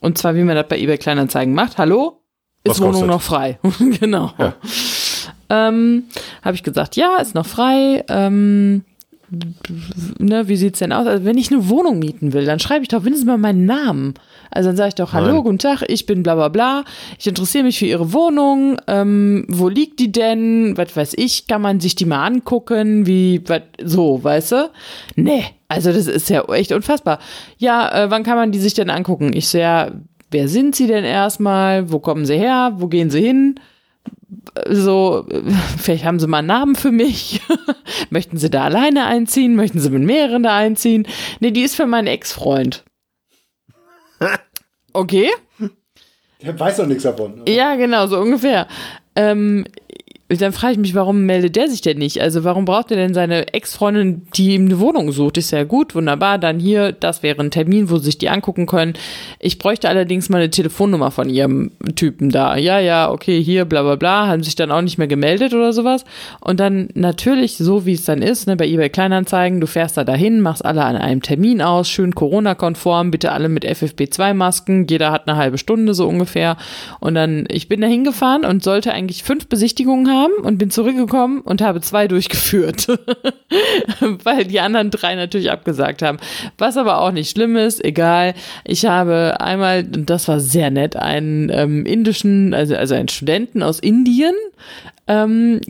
[0.01, 1.79] Und zwar, wie man das bei eBay Kleinanzeigen macht.
[1.79, 2.21] Hallo?
[2.65, 3.09] Ist Was Wohnung kostet?
[3.09, 3.59] noch frei?
[4.01, 4.33] genau.
[4.39, 4.55] Ja.
[5.51, 6.05] Ähm,
[6.43, 8.05] habe ich gesagt, ja, ist noch frei.
[8.09, 8.85] Ähm,
[10.19, 11.07] ne, wie sieht's denn aus?
[11.07, 14.15] Also wenn ich eine Wohnung mieten will, dann schreibe ich doch wenigstens mal meinen Namen.
[14.51, 15.43] Also dann sage ich doch, hallo, Nein.
[15.45, 16.85] guten Tag, ich bin bla bla bla,
[17.19, 21.61] ich interessiere mich für Ihre Wohnung, ähm, wo liegt die denn, was weiß ich, kann
[21.61, 24.71] man sich die mal angucken, wie, was, so, weißt du?
[25.17, 27.19] Nee, also das ist ja echt unfassbar.
[27.59, 29.33] Ja, äh, wann kann man die sich denn angucken?
[29.35, 29.93] Ich so, ja,
[30.31, 33.61] wer sind Sie denn erstmal, wo kommen Sie her, wo gehen Sie hin?
[34.69, 35.43] so, äh,
[35.79, 37.41] vielleicht haben sie mal einen Namen für mich.
[38.11, 39.57] Möchten sie da alleine einziehen?
[39.57, 41.07] Möchten sie mit mehreren da einziehen?
[41.41, 42.85] Nee, die ist für meinen Ex-Freund.
[44.95, 45.31] Okay.
[46.43, 47.43] Der weiß doch nichts davon.
[47.47, 48.67] Ja, genau, so ungefähr.
[49.15, 49.67] Ähm,
[50.37, 52.21] dann frage ich mich, warum meldet der sich denn nicht?
[52.21, 55.39] Also warum braucht er denn seine Ex-Freundin, die ihm eine Wohnung sucht?
[55.39, 56.37] Ist ja gut, wunderbar.
[56.37, 58.93] Dann hier, das wäre ein Termin, wo sie sich die angucken können.
[59.39, 62.57] Ich bräuchte allerdings mal eine Telefonnummer von ihrem Typen da.
[62.57, 64.27] Ja, ja, okay, hier, bla bla bla.
[64.27, 66.05] Haben sich dann auch nicht mehr gemeldet oder sowas.
[66.41, 70.05] Und dann natürlich, so wie es dann ist, ne, bei eBay Kleinanzeigen, du fährst da
[70.05, 74.89] dahin, machst alle an einem Termin aus, schön Corona-konform, bitte alle mit FFP2-Masken.
[74.91, 76.59] Jeder hat eine halbe Stunde so ungefähr.
[77.01, 80.71] Und dann, ich bin da hingefahren und sollte eigentlich fünf Besichtigungen haben haben und bin
[80.71, 82.87] zurückgekommen und habe zwei durchgeführt,
[84.25, 86.19] weil die anderen drei natürlich abgesagt haben.
[86.59, 88.35] Was aber auch nicht schlimm ist, egal.
[88.65, 93.63] Ich habe einmal, und das war sehr nett, einen ähm, indischen, also, also einen Studenten
[93.63, 94.35] aus Indien,
[95.09, 95.61] ähm,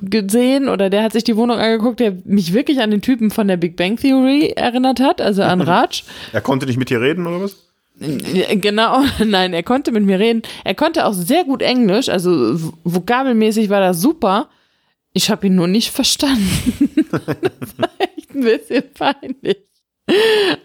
[0.00, 3.48] gesehen oder der hat sich die Wohnung angeguckt, der mich wirklich an den Typen von
[3.48, 6.04] der Big Bang Theory erinnert hat, also an Raj.
[6.32, 7.67] Er konnte nicht mit dir reden oder was?
[8.00, 10.42] Genau, nein, er konnte mit mir reden.
[10.64, 14.48] Er konnte auch sehr gut Englisch, also vokabelmäßig war das super.
[15.12, 17.06] Ich habe ihn nur nicht verstanden.
[17.10, 19.58] das war echt ein bisschen peinlich.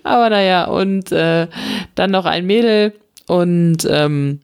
[0.03, 1.47] Aber naja, und äh,
[1.95, 2.93] dann noch ein Mädel
[3.27, 4.41] und ähm,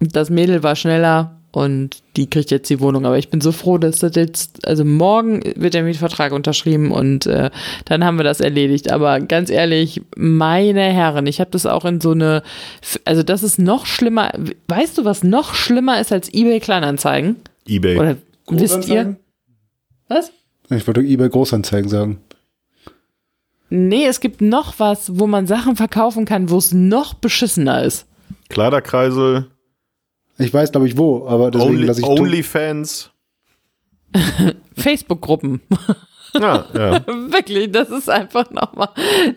[0.00, 3.04] das Mädel war schneller und die kriegt jetzt die Wohnung.
[3.04, 7.26] Aber ich bin so froh, dass das jetzt, also morgen wird der Mietvertrag unterschrieben und
[7.26, 7.50] äh,
[7.84, 8.90] dann haben wir das erledigt.
[8.90, 12.42] Aber ganz ehrlich, meine Herren, ich habe das auch in so eine,
[13.04, 14.32] also das ist noch schlimmer.
[14.68, 17.36] Weißt du, was noch schlimmer ist als eBay Kleinanzeigen?
[17.68, 17.98] eBay.
[17.98, 18.16] Oder
[18.48, 19.16] wisst ihr?
[20.08, 20.32] Was?
[20.70, 22.18] Ich wollte eBay Großanzeigen sagen.
[23.68, 28.06] Nee, es gibt noch was, wo man Sachen verkaufen kann, wo es noch beschissener ist.
[28.48, 29.46] Kleiderkreisel.
[30.38, 33.10] Ich weiß, glaube ich, wo, aber deswegen Only, lasse ich Onlyfans.
[34.76, 35.60] Facebook-Gruppen.
[36.34, 37.06] Ja, ja.
[37.06, 38.88] Wirklich, das ist einfach nochmal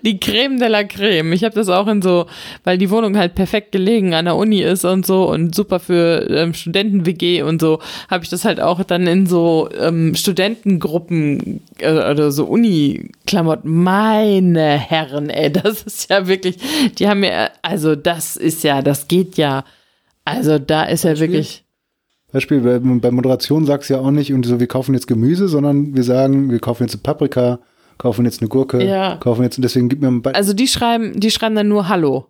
[0.03, 1.33] die Creme de la Creme.
[1.33, 2.25] Ich habe das auch in so,
[2.63, 6.29] weil die Wohnung halt perfekt gelegen an der Uni ist und so und super für
[6.29, 7.79] ähm, Studenten-WG und so,
[8.09, 13.69] habe ich das halt auch dann in so ähm, Studentengruppen äh, oder so Uni-Klamotten.
[13.69, 16.57] Meine Herren, ey, das ist ja wirklich,
[16.97, 19.65] die haben mir, also das ist ja, das geht ja,
[20.25, 21.29] also da ist ja Beispiel?
[21.29, 21.65] wirklich.
[22.31, 25.47] Beispiel, bei, bei Moderation sagst du ja auch nicht, und so, wir kaufen jetzt Gemüse,
[25.47, 27.59] sondern wir sagen, wir kaufen jetzt eine Paprika,
[27.97, 29.15] kaufen jetzt eine Gurke, Ja.
[29.17, 31.87] kaufen jetzt, und deswegen gib mir ein Be Also die schreiben, die schreiben dann nur
[31.87, 32.27] Hallo.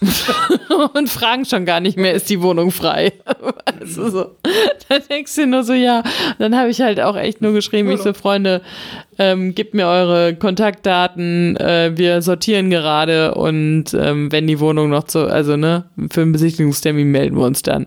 [0.94, 3.12] und fragen schon gar nicht mehr, ist die Wohnung frei.
[3.80, 4.36] Also so.
[4.88, 6.02] Dann denkst du nur so, ja.
[6.38, 8.60] Dann habe ich halt auch echt nur geschrieben, ich so, Freunde,
[9.18, 15.04] ähm, gebt mir eure Kontaktdaten, äh, wir sortieren gerade und ähm, wenn die Wohnung noch
[15.04, 17.86] zu, also ne, für einen Besichtigungstermin melden wir uns dann.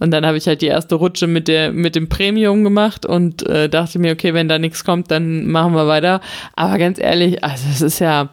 [0.00, 3.46] Und dann habe ich halt die erste Rutsche mit der, mit dem Premium gemacht und
[3.46, 6.20] äh, dachte mir, okay, wenn da nichts kommt, dann machen wir weiter.
[6.56, 8.30] Aber ganz ehrlich, also es ist ja,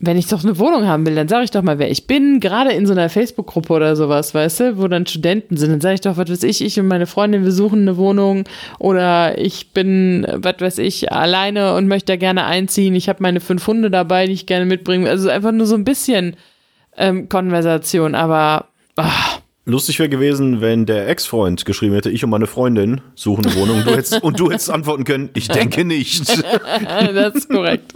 [0.00, 2.38] wenn ich doch eine Wohnung haben will, dann sage ich doch mal, wer ich bin,
[2.38, 5.94] gerade in so einer Facebook-Gruppe oder sowas, weißt du, wo dann Studenten sind, dann sage
[5.94, 8.44] ich doch, was weiß ich, ich und meine Freundin, wir suchen eine Wohnung
[8.78, 13.40] oder ich bin, was weiß ich, alleine und möchte da gerne einziehen, ich habe meine
[13.40, 16.36] fünf Hunde dabei, die ich gerne mitbringe, also einfach nur so ein bisschen
[16.96, 22.46] ähm, Konversation, aber ach, Lustig wäre gewesen, wenn der Ex-Freund geschrieben hätte, ich und meine
[22.46, 23.84] Freundin suchen eine Wohnung.
[23.84, 26.26] Du hättest, und du hättest antworten können, ich denke nicht.
[27.14, 27.92] das ist korrekt.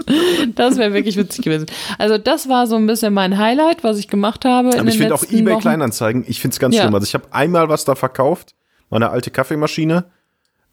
[0.54, 1.64] Das wäre wirklich witzig gewesen.
[1.96, 4.78] Also das war so ein bisschen mein Highlight, was ich gemacht habe.
[4.78, 5.62] Aber ich finde auch letzten eBay Wochen.
[5.62, 6.82] Kleinanzeigen, ich finde es ganz Ja.
[6.82, 6.94] schlimm.
[6.94, 8.54] Also ich habe einmal was da verkauft,
[8.90, 10.04] meine alte Kaffeemaschine.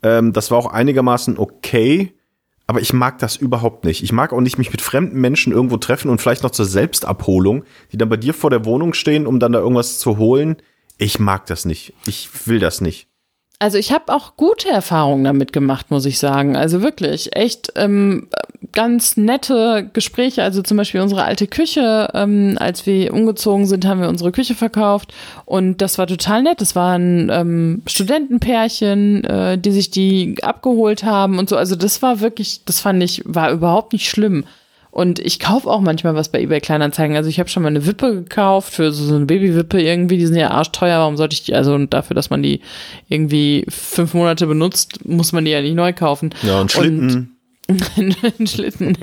[0.04, 2.14] Ähm, das war auch einigermaßen okay,
[2.68, 4.04] aber ich mag das überhaupt nicht.
[4.04, 7.64] Ich mag auch nicht mich mit fremden Menschen irgendwo treffen und vielleicht noch zur Selbstabholung,
[7.94, 10.58] die dann bei dir vor der Wohnung stehen, um dann da irgendwas zu holen.
[11.00, 11.94] Ich mag das nicht.
[12.06, 13.08] Ich will das nicht.
[13.62, 16.56] Also ich habe auch gute Erfahrungen damit gemacht, muss ich sagen.
[16.56, 18.30] Also wirklich, echt ähm,
[18.72, 20.44] ganz nette Gespräche.
[20.44, 24.56] Also zum Beispiel unsere alte Küche, ähm, als wir umgezogen sind, haben wir unsere Küche
[24.56, 25.14] verkauft
[25.46, 26.62] und das war total nett.
[26.62, 31.58] Das waren ähm, Studentenpärchen, äh, die sich die abgeholt haben und so.
[31.58, 34.46] Also das war wirklich, das fand ich, war überhaupt nicht schlimm.
[34.92, 37.16] Und ich kaufe auch manchmal was bei eBay Kleinanzeigen.
[37.16, 40.18] Also ich habe schon mal eine Wippe gekauft für so eine Babywippe irgendwie.
[40.18, 41.00] Die sind ja arschteuer.
[41.00, 42.62] Warum sollte ich die, also und dafür, dass man die
[43.08, 46.34] irgendwie fünf Monate benutzt, muss man die ja nicht neu kaufen.
[46.42, 47.36] Ja, und Schlitten.
[47.98, 48.98] Einen Schlitten.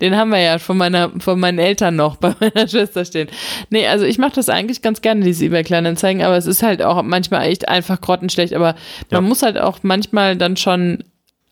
[0.00, 3.28] Den haben wir ja von meiner, von meinen Eltern noch bei meiner Schwester stehen.
[3.70, 6.82] Nee, also ich mache das eigentlich ganz gerne, diese eBay Kleinanzeigen, aber es ist halt
[6.82, 8.54] auch manchmal echt einfach grottenschlecht.
[8.54, 8.74] Aber
[9.10, 9.28] man Ja.
[9.28, 11.04] muss halt auch manchmal dann schon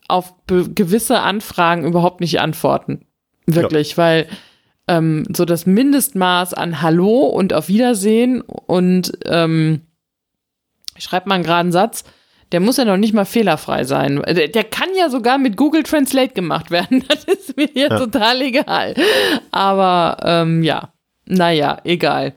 [0.09, 3.05] auf gewisse Anfragen überhaupt nicht antworten.
[3.45, 4.27] Wirklich, weil
[4.87, 9.81] ähm, so das Mindestmaß an Hallo und auf Wiedersehen und ähm,
[10.97, 12.03] schreibt mal einen geraden Satz.
[12.51, 14.21] Der muss ja noch nicht mal fehlerfrei sein.
[14.27, 17.03] Der, der kann ja sogar mit Google Translate gemacht werden.
[17.09, 18.93] Das ist mir ja, total egal.
[19.51, 20.93] Aber ähm, ja,
[21.25, 22.33] naja, egal.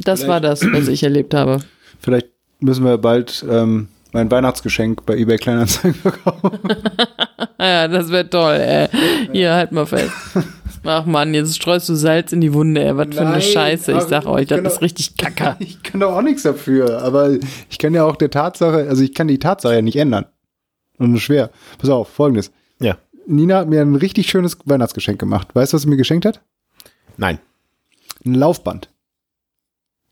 [0.00, 1.60] Das Vielleicht- war das, was ich erlebt habe.
[2.00, 2.26] Vielleicht
[2.60, 6.58] müssen wir bald ähm, mein Weihnachtsgeschenk bei eBay Kleinanzeigen verkaufen.
[7.58, 8.88] Ja, das wäre toll, ey.
[9.32, 10.12] Hier, halt mal fest.
[10.84, 12.96] Ach man, jetzt streust du Salz in die Wunde, ey.
[12.96, 13.92] Was für eine Scheiße.
[13.92, 15.56] Ich sag euch, das ist richtig kacke.
[15.58, 17.30] Ich kann doch auch nichts dafür, aber
[17.70, 20.26] ich kann ja auch der Tatsache, also ich kann die Tatsache ja nicht ändern.
[20.98, 21.50] Und nur schwer.
[21.78, 22.52] Pass auf, folgendes.
[22.78, 22.98] Ja.
[23.26, 25.48] Nina hat mir ein richtig schönes Weihnachtsgeschenk gemacht.
[25.54, 26.42] Weißt du, was sie mir geschenkt hat?
[27.16, 27.38] Nein.
[28.24, 28.90] Ein Laufband.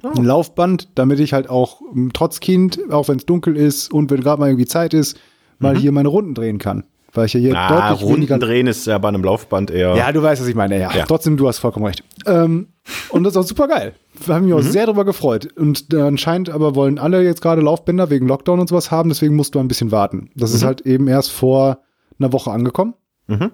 [0.05, 4.11] Ein Laufband, damit ich halt auch m, trotz Kind, auch wenn es dunkel ist und
[4.11, 5.19] wenn gerade mal irgendwie Zeit ist,
[5.59, 6.85] mal hier meine Runden drehen kann.
[7.13, 9.95] Weil ich ja hier Ah, deutlich weniger Runden drehen ist ja bei einem Laufband eher.
[9.97, 10.81] Ja, du weißt, was ich meine.
[10.81, 11.05] Ja, Ja.
[11.07, 12.03] trotzdem, du hast vollkommen recht.
[12.27, 12.69] Ähm,
[13.11, 13.95] und das ist auch super geil.
[14.27, 15.49] Wir haben mich auch sehr darüber gefreut.
[15.57, 19.37] Und äh, anscheinend aber wollen alle jetzt gerade Laufbänder wegen Lockdown und sowas haben, deswegen
[19.37, 20.31] musst du ein bisschen warten.
[20.35, 21.79] Das ist halt eben erst vor
[22.19, 22.95] einer Woche angekommen.
[23.29, 23.53] Mhm.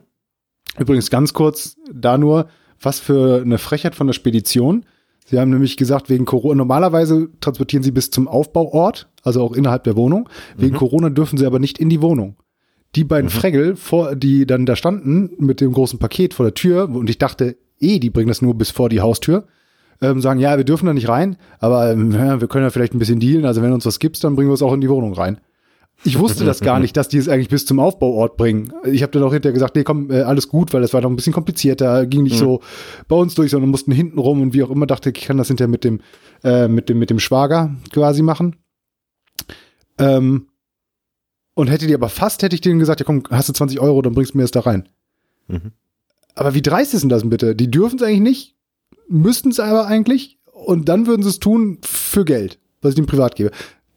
[0.79, 2.47] Übrigens ganz kurz da nur,
[2.81, 4.87] was für eine Frechheit von der Spedition.
[5.31, 9.85] Sie haben nämlich gesagt, wegen Corona, normalerweise transportieren sie bis zum Aufbauort, also auch innerhalb
[9.85, 10.29] der Wohnung.
[10.57, 12.35] Wegen Corona dürfen sie aber nicht in die Wohnung.
[12.97, 16.91] Die beiden Fregel, vor, die dann da standen mit dem großen Paket vor der Tür,
[16.91, 19.47] und ich dachte, eh, die bringen das nur bis vor die Haustür,
[20.03, 22.99] ähm, sagen, ja, wir dürfen da nicht rein, aber ähm, wir können ja vielleicht ein
[22.99, 25.13] bisschen dealen, also wenn uns was gibst, dann bringen wir es auch in die Wohnung
[25.13, 25.41] rein.
[26.03, 28.73] Ich wusste das gar nicht, dass die es eigentlich bis zum Aufbauort bringen.
[28.85, 31.11] Ich habe dann auch hinterher gesagt, nee, komm, äh, alles gut, weil das war noch
[31.11, 32.61] ein bisschen komplizierter, ging nicht so
[33.07, 35.49] bei uns durch, sondern mussten hinten rum und wie auch immer dachte, ich kann das
[35.49, 36.01] hinterher mit dem,
[36.43, 38.57] äh, mit dem, mit dem Schwager quasi machen.
[39.99, 40.47] Ähm,
[41.55, 44.01] und hätte die aber fast, hätte ich denen gesagt, ja komm, hast du 20 Euro,
[44.01, 44.89] dann bringst du mir das da rein.
[45.49, 45.73] Mhm.
[46.35, 47.55] Aber wie dreist ist denn das denn bitte?
[47.55, 48.57] Die dürfen es eigentlich nicht,
[49.09, 53.07] müssten es aber eigentlich und dann würden sie es tun für Geld, was ich dem
[53.07, 53.51] privat gebe.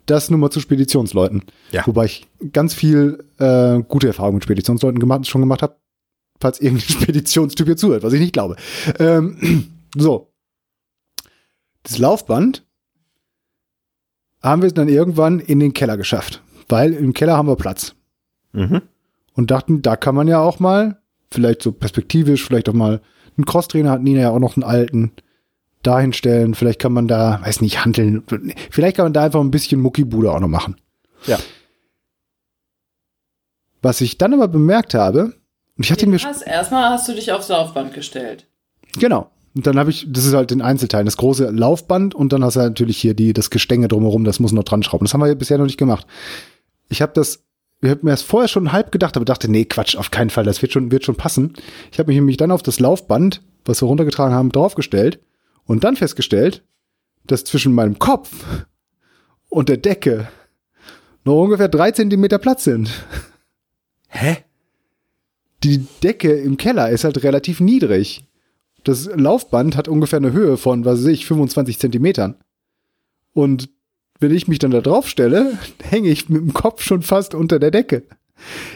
[0.06, 1.43] Das nur mal zu Speditionsleuten.
[1.72, 1.86] Ja.
[1.88, 5.78] Wobei ich ganz viel äh, gute Erfahrungen mit Speditionsleuten gemacht, schon gemacht habe,
[6.39, 8.56] falls irgendein Speditionstyp hier zuhört, was ich nicht glaube.
[8.99, 10.34] Ähm, so.
[11.84, 12.66] Das Laufband
[14.41, 17.95] haben wir dann irgendwann in den Keller geschafft, weil im Keller haben wir Platz
[18.56, 18.82] Mhm.
[19.34, 21.01] und dachten, da kann man ja auch mal,
[21.32, 23.01] vielleicht so perspektivisch, vielleicht auch mal
[23.36, 25.12] einen Crosstrainer hat Nina ja auch noch einen alten,
[25.84, 28.23] dahin stellen, vielleicht kann man da, weiß nicht, handeln,
[28.71, 30.77] vielleicht kann man da einfach ein bisschen Muckibude auch noch machen.
[31.27, 31.38] Ja.
[33.81, 35.34] Was ich dann aber bemerkt habe,
[35.77, 38.47] ich hatte mir, erstmal hast du dich aufs Laufband gestellt.
[38.97, 42.43] genau, und dann habe ich, das ist halt den Einzelteil, das große Laufband und dann
[42.43, 45.05] hast du natürlich hier die, das Gestänge drumherum, das muss noch dran schrauben.
[45.05, 46.07] Das haben wir bisher noch nicht gemacht.
[46.89, 47.43] Ich habe das,
[47.81, 50.43] ich habe mir das vorher schon halb gedacht, aber dachte, nee, Quatsch, auf keinen Fall,
[50.43, 51.53] das wird schon, wird schon passen.
[51.91, 55.19] Ich habe mich nämlich dann auf das Laufband, was wir runtergetragen haben, draufgestellt
[55.66, 56.64] und dann festgestellt,
[57.26, 58.66] dass zwischen meinem Kopf
[59.49, 60.28] und der Decke
[61.24, 62.89] noch ungefähr drei Zentimeter Platz sind.
[64.09, 64.38] Hä?
[65.64, 68.26] Die Decke im Keller ist halt relativ niedrig.
[68.84, 72.36] Das Laufband hat ungefähr eine Höhe von, was weiß ich, 25 Zentimetern.
[73.34, 73.70] Und
[74.20, 77.59] wenn ich mich dann da drauf stelle, hänge ich mit dem Kopf schon fast unter
[77.59, 78.03] der Decke.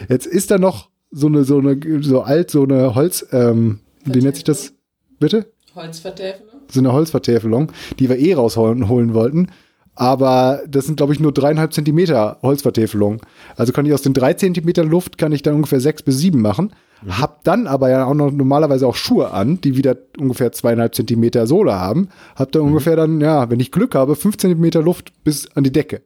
[0.08, 4.20] Jetzt ist da noch so eine, so eine, so alt, so eine Holz, ähm, wie
[4.20, 4.72] nennt sich das?
[5.18, 5.52] Bitte?
[5.74, 6.57] Holzvertäfelung?
[6.70, 9.48] So eine Holzvertäfelung, die wir eh rausholen holen wollten.
[9.94, 13.20] Aber das sind, glaube ich, nur dreieinhalb Zentimeter Holzvertäfelung.
[13.56, 16.40] Also kann ich aus den drei Zentimetern Luft, kann ich dann ungefähr sechs bis sieben
[16.40, 16.72] machen.
[17.08, 21.48] Hab dann aber ja auch noch normalerweise auch Schuhe an, die wieder ungefähr zweieinhalb Zentimeter
[21.48, 22.10] Sohle haben.
[22.36, 25.72] Hab dann ungefähr dann, ja, wenn ich Glück habe, fünf Zentimeter Luft bis an die
[25.72, 26.02] Decke.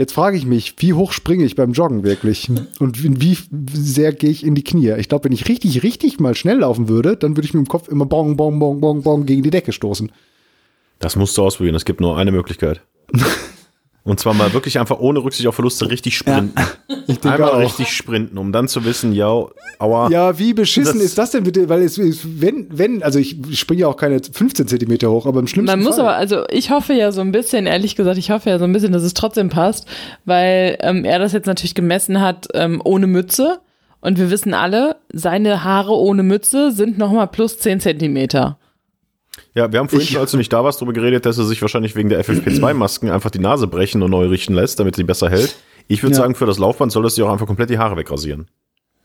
[0.00, 2.50] Jetzt frage ich mich, wie hoch springe ich beim Joggen wirklich?
[2.78, 3.36] Und wie,
[3.70, 4.94] sehr gehe ich in die Knie?
[4.96, 7.68] Ich glaube, wenn ich richtig, richtig mal schnell laufen würde, dann würde ich mit dem
[7.68, 10.10] Kopf immer bong, bong, bong, bong, bong gegen die Decke stoßen.
[11.00, 11.74] Das musst du ausprobieren.
[11.74, 12.80] Es gibt nur eine Möglichkeit.
[14.02, 16.52] Und zwar mal wirklich einfach ohne Rücksicht auf Verluste richtig sprinten.
[17.06, 17.58] Ich denke Einmal auch.
[17.66, 19.26] richtig sprinten, um dann zu wissen, ja,
[19.80, 20.08] aua.
[20.10, 21.68] Ja, wie beschissen Das- ist das denn bitte?
[21.68, 25.40] Weil es, es wenn, wenn, also ich springe ja auch keine 15 Zentimeter hoch, aber
[25.40, 26.04] im schlimmsten Man muss Fall.
[26.06, 28.72] aber, also ich hoffe ja so ein bisschen, ehrlich gesagt, ich hoffe ja so ein
[28.72, 29.86] bisschen, dass es trotzdem passt,
[30.24, 33.58] weil ähm, er das jetzt natürlich gemessen hat ähm, ohne Mütze.
[34.00, 38.56] Und wir wissen alle, seine Haare ohne Mütze sind nochmal plus 10 Zentimeter.
[39.54, 41.44] Ja, wir haben vorhin, Ich- schon, als du nicht da warst, darüber geredet, dass er
[41.44, 45.02] sich wahrscheinlich wegen der FFP2-Masken einfach die Nase brechen und neu richten lässt, damit sie
[45.04, 45.56] besser hält.
[45.88, 46.22] Ich würde Ja.
[46.22, 48.46] sagen, für das Laufband soll das sich auch einfach komplett die Haare wegrasieren.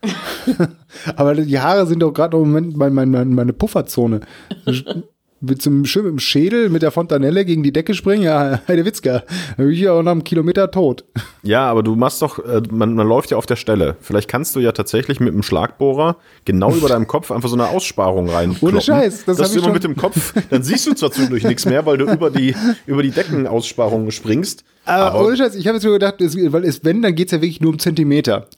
[1.16, 4.20] aber die Haare sind doch gerade im Moment mein, mein, meine Pufferzone.
[5.40, 8.84] mit so einem mit dem Schädel mit der Fontanelle gegen die Decke springen, ja, Heide
[8.84, 9.22] Witzka.
[9.56, 11.04] Da bin ich ja auch nach einem Kilometer tot.
[11.42, 13.96] Ja, aber du machst doch, äh, man, man läuft ja auf der Stelle.
[14.00, 17.68] Vielleicht kannst du ja tatsächlich mit einem Schlagbohrer genau über deinem Kopf einfach so eine
[17.68, 18.56] Aussparung rein.
[18.62, 21.44] Ohne Scheiß, das das hab du immer mit dem Kopf, dann siehst du zwar zwischendurch
[21.44, 22.56] nichts mehr, weil du über die,
[22.86, 24.64] über die Deckenaussparung springst.
[24.86, 27.40] Aber, ohne Scheiß, ich habe jetzt nur gedacht, es, weil es, wenn, dann geht's ja
[27.40, 28.48] wirklich nur um Zentimeter.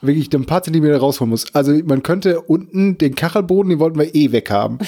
[0.00, 1.54] Wirklich ein paar Zentimeter rausholen muss.
[1.54, 4.78] Also man könnte unten den Kachelboden, den wollten wir eh weghaben.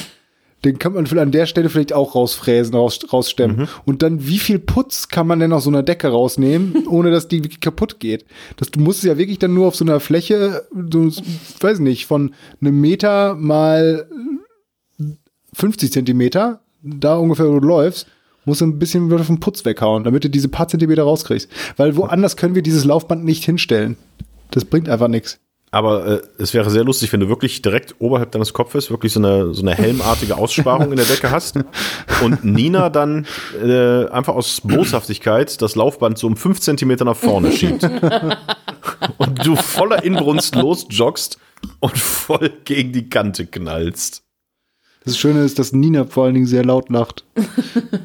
[0.65, 3.67] Den kann man an der Stelle vielleicht auch rausfräsen, raus, rausstemmen.
[3.87, 7.29] Und dann, wie viel Putz kann man denn aus so einer Decke rausnehmen, ohne dass
[7.29, 8.27] die wirklich kaputt geht?
[8.57, 11.23] Das, du musst es ja wirklich dann nur auf so einer Fläche, so, ich
[11.61, 14.07] weiß nicht, von einem Meter mal
[15.55, 18.07] 50 Zentimeter, da ungefähr, wo du läufst,
[18.45, 21.49] musst du ein bisschen wieder vom Putz weghauen, damit du diese paar Zentimeter rauskriegst.
[21.77, 23.97] Weil woanders können wir dieses Laufband nicht hinstellen.
[24.51, 25.41] Das bringt einfach nichts.
[25.73, 29.21] Aber äh, es wäre sehr lustig, wenn du wirklich direkt oberhalb deines Kopfes wirklich so
[29.21, 31.61] eine, so eine helmartige Aussparung in der Decke hast
[32.25, 33.27] und Nina dann
[33.63, 37.85] äh, einfach aus Boshaftigkeit das Laufband so um fünf Zentimeter nach vorne schiebt.
[39.19, 41.39] und du voller Inbrunst losjoggst
[41.79, 44.25] und voll gegen die Kante knallst.
[45.05, 47.25] Das Schöne ist, dass Nina vor allen Dingen sehr laut lacht.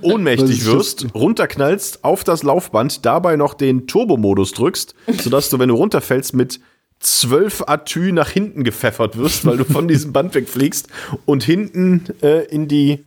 [0.01, 5.75] Ohnmächtig wirst, runterknallst, auf das Laufband, dabei noch den Turbomodus drückst, sodass du, wenn du
[5.75, 6.61] runterfällst, mit
[6.99, 10.87] 12 Atü nach hinten gepfeffert wirst, weil du von diesem Band wegfliegst
[11.25, 13.05] und hinten äh, in die,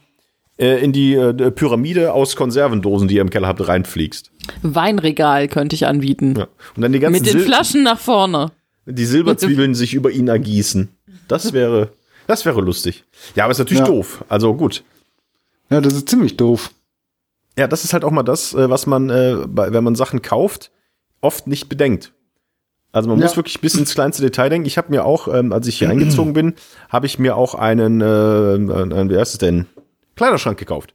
[0.58, 4.30] äh, in die äh, Pyramide aus Konservendosen, die ihr im Keller habt, reinfliegst.
[4.62, 6.34] Weinregal könnte ich anbieten.
[6.38, 6.48] Ja.
[6.76, 8.52] Und dann die ganzen Mit den Sil Flaschen nach vorne.
[8.86, 10.88] die Silberzwiebeln sich über ihn ergießen.
[11.26, 11.90] Das wäre,
[12.26, 13.04] das wäre lustig.
[13.34, 13.86] Ja, aber ist natürlich Ja.
[13.86, 14.24] doof.
[14.28, 14.84] Also gut.
[15.70, 16.70] Ja, das ist ziemlich doof.
[17.58, 20.70] Ja, das ist halt auch mal das, äh, was man, äh, wenn man Sachen kauft,
[21.20, 22.12] oft nicht bedenkt.
[22.92, 23.26] Also man Ja.
[23.26, 24.66] muss wirklich bis ins kleinste Detail denken.
[24.66, 26.54] Ich habe mir auch, ähm, als ich hier eingezogen bin,
[26.88, 29.66] habe ich mir auch einen, äh, einen, wie heißt es denn,
[30.16, 30.94] Kleiderschrank gekauft.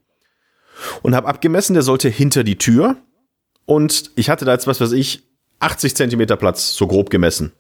[1.02, 2.98] Und habe abgemessen, der sollte hinter die Tür.
[3.66, 5.24] Und ich hatte da jetzt, was weiß ich,
[5.60, 7.54] 80 Zentimeter Platz, so grob gemessen.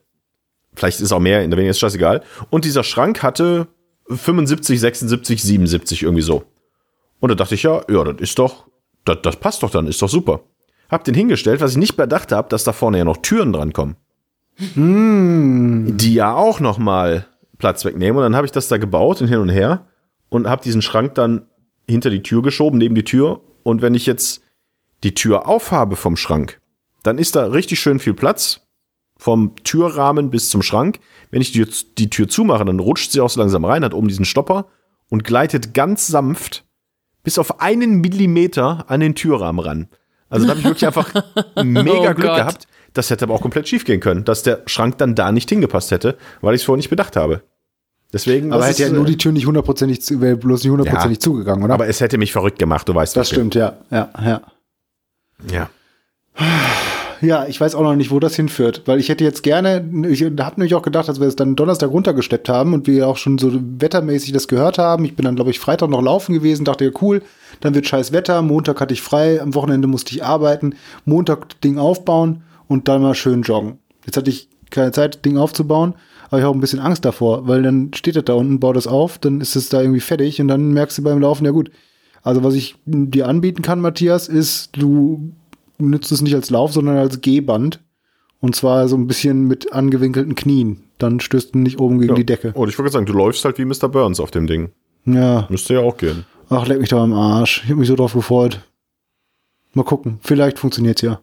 [0.73, 2.23] Vielleicht ist auch mehr, in der Weniger ist scheißegal.
[2.49, 3.67] Und dieser Schrank hatte
[4.09, 6.43] 75, 76, 77 irgendwie so.
[7.19, 8.65] Und da dachte ich, ja, ja, das ist doch,
[9.05, 10.41] das, das passt doch dann, ist doch super.
[10.89, 13.71] Hab den hingestellt, was ich nicht bedacht habe, dass da vorne ja noch Türen dran
[13.71, 13.95] kommen.
[15.97, 17.25] Die ja auch noch mal
[17.57, 18.17] Platz wegnehmen.
[18.17, 19.85] Und dann habe ich das da gebaut und hin und her
[20.29, 21.45] und habe diesen Schrank dann
[21.87, 23.41] hinter die Tür geschoben, neben die Tür.
[23.63, 24.41] Und wenn ich jetzt
[25.03, 26.59] die Tür aufhabe vom Schrank,
[27.03, 28.61] dann ist da richtig schön viel Platz
[29.17, 30.99] vom Türrahmen bis zum Schrank.
[31.31, 31.65] Wenn ich die,
[31.97, 34.67] die Tür zumache, dann rutscht sie auch so langsam rein, hat oben diesen Stopper
[35.09, 36.65] und gleitet ganz sanft
[37.23, 39.87] bis auf einen Millimeter an den Türrahmen ran.
[40.29, 41.13] Also da habe ich wirklich einfach
[41.63, 42.37] mega Oh Glück Gott.
[42.37, 42.67] gehabt.
[42.93, 45.91] Das hätte aber auch komplett schief gehen können, dass der Schrank dann da nicht hingepasst
[45.91, 47.41] hätte, weil ich es vorher nicht bedacht habe.
[48.11, 51.17] Deswegen, Aber das hätte ja nur äh, die Tür nicht hundertprozentig, wäre bloß nicht hundertprozentig
[51.17, 51.21] Ja.
[51.21, 51.73] zugegangen, oder?
[51.73, 53.33] aber es hätte mich verrückt gemacht, du weißt das doch.
[53.35, 54.41] stimmt, ja, ja, ja.
[55.51, 55.69] Ja.
[57.21, 59.77] Ja, ich weiß auch noch nicht, wo das hinführt, weil ich hätte jetzt gerne,
[60.09, 63.15] ich habe nämlich auch gedacht, dass wir es dann Donnerstag runtergesteppt haben und wir auch
[63.17, 65.05] schon so wettermäßig das gehört haben.
[65.05, 67.21] Ich bin dann, glaube ich, Freitag noch laufen gewesen, dachte ja, cool,
[67.61, 70.75] dann wird scheiß Wetter, Montag hatte ich frei, am Wochenende musste ich arbeiten,
[71.05, 72.43] Montag das Ding aufbauen
[72.74, 73.78] und dann mal schön joggen.
[74.05, 75.93] Jetzt hatte ich keine Zeit, das Ding aufzubauen,
[76.30, 78.88] aber ich habe ein bisschen Angst davor, weil dann steht das da unten, baut das
[78.88, 81.69] auf, dann ist es da irgendwie fertig und dann merkst du beim Laufen, ja gut,
[82.24, 85.34] also was ich dir anbieten kann, Matthias, ist, du
[85.78, 87.80] nützt es nicht als Lauf, sondern als Gehband.
[88.39, 90.84] Und zwar so ein bisschen mit angewinkelten Knien.
[90.97, 92.51] Dann stößt du nicht oben gegen die Decke.
[92.53, 93.88] Und ich wollte sagen, du läufst halt wie Mr.
[93.88, 94.71] Burns auf dem Ding.
[95.05, 95.47] Ja.
[95.49, 96.26] Müsste ja auch gehen.
[96.49, 97.61] Ach, leck mich doch am Arsch.
[97.63, 98.59] Ich habe mich so drauf gefreut.
[99.74, 100.19] Mal gucken.
[100.21, 101.21] Vielleicht funktioniert's ja.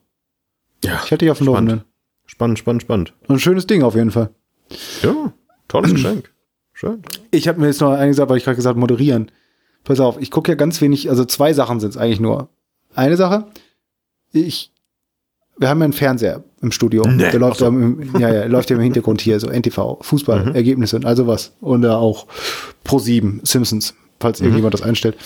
[0.84, 1.00] Ja.
[1.04, 1.68] Ich hätte dich auf dem Spannend.
[1.70, 1.90] Laufenden.
[2.26, 3.14] Spannend, spannend, spannend.
[3.26, 4.30] Und ein schönes Ding auf jeden Fall.
[5.02, 5.32] Ja,
[5.68, 6.32] tolles Geschenk.
[6.72, 7.02] Schön.
[7.30, 9.30] Ich habe mir jetzt noch eine gesagt, weil ich gerade gesagt moderieren.
[9.84, 12.48] Pass auf, ich gucke ja ganz wenig, also zwei Sachen sind es eigentlich nur.
[12.94, 13.46] Eine Sache,
[14.32, 14.72] ich,
[15.58, 17.02] wir haben ja einen Fernseher im Studio.
[17.06, 17.64] Nee, der läuft so.
[17.64, 21.52] ja, im, ja, ja, läuft ja im Hintergrund hier, so NTV, Fußballergebnisse und also was.
[21.60, 22.26] Und da auch
[22.84, 25.16] Pro 7, Simpsons, falls irgendjemand das einstellt.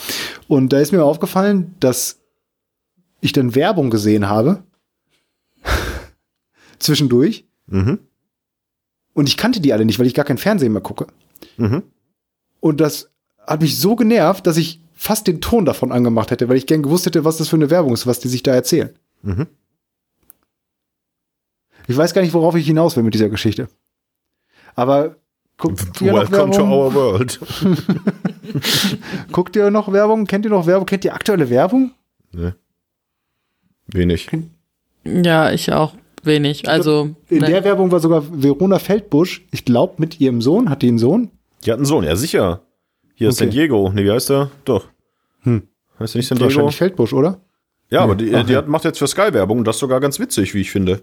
[0.48, 2.20] Und da ist mir aufgefallen, dass
[3.20, 4.62] ich dann Werbung gesehen habe.
[6.78, 7.46] zwischendurch.
[7.66, 7.98] Mhm.
[9.14, 11.06] Und ich kannte die alle nicht, weil ich gar kein Fernsehen mehr gucke.
[11.56, 11.82] Mhm.
[12.60, 16.56] Und das hat mich so genervt, dass ich fast den Ton davon angemacht hätte, weil
[16.56, 18.90] ich gern gewusst hätte, was das für eine Werbung ist, was die sich da erzählen.
[19.22, 19.46] Mhm.
[21.86, 23.68] Ich weiß gar nicht, worauf ich hinaus will mit dieser Geschichte.
[24.74, 25.16] Aber
[25.58, 26.72] guckt ihr noch Welcome to Werbung?
[26.72, 27.40] our world.
[29.32, 30.26] Guckt ihr noch Werbung?
[30.26, 30.86] Kennt ihr noch Werbung?
[30.86, 31.92] Kennt ihr aktuelle Werbung?
[32.32, 32.52] Nee.
[33.86, 34.28] Wenig.
[35.06, 36.68] Ja, ich auch wenig.
[36.68, 37.46] Also, In ne.
[37.48, 41.30] der Werbung war sogar Verona Feldbusch, ich glaube mit ihrem Sohn, hat die einen Sohn?
[41.64, 42.62] Die hat einen Sohn, ja sicher.
[43.14, 43.44] Hier ist Okay.
[43.44, 43.90] San Diego.
[43.94, 44.50] Nee, wie heißt der?
[44.64, 44.86] Doch.
[45.98, 46.46] Weißt du nicht, San Diego?
[46.48, 47.40] Wahrscheinlich Feldbusch, oder?
[47.90, 48.58] Ja, aber die, Ach, die ja.
[48.58, 51.02] hat, macht jetzt für Sky Werbung und das sogar ganz witzig, wie ich finde.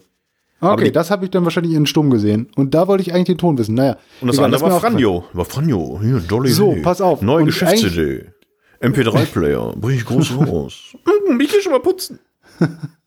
[0.60, 2.48] Ah, Okay, die- das habe ich dann wahrscheinlich in Stumm gesehen.
[2.56, 3.76] Und da wollte ich eigentlich den Ton wissen.
[3.76, 3.98] Naja.
[4.20, 4.80] Und das egal, andere mir war.
[4.80, 5.24] Franjo.
[5.34, 6.00] War Franjo.
[6.02, 6.82] Hier, dolle So, Idee.
[6.82, 7.22] pass auf.
[7.22, 8.26] Neue Geschäftsidee.
[8.82, 9.74] MP3-Player.
[9.78, 10.96] Bring ich groß raus.
[11.28, 12.20] Hm, ich geh schon mal putzen.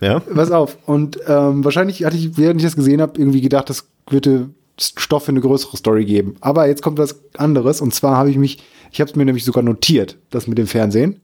[0.00, 0.20] ja.
[0.20, 0.78] Pass auf.
[0.86, 5.24] Und ähm, wahrscheinlich hatte ich, während ich das gesehen habe, irgendwie gedacht, das würde Stoff
[5.24, 6.36] für eine größere Story geben.
[6.40, 7.80] Aber jetzt kommt was anderes.
[7.80, 10.66] Und zwar habe ich mich, ich habe es mir nämlich sogar notiert, das mit dem
[10.66, 11.20] Fernsehen.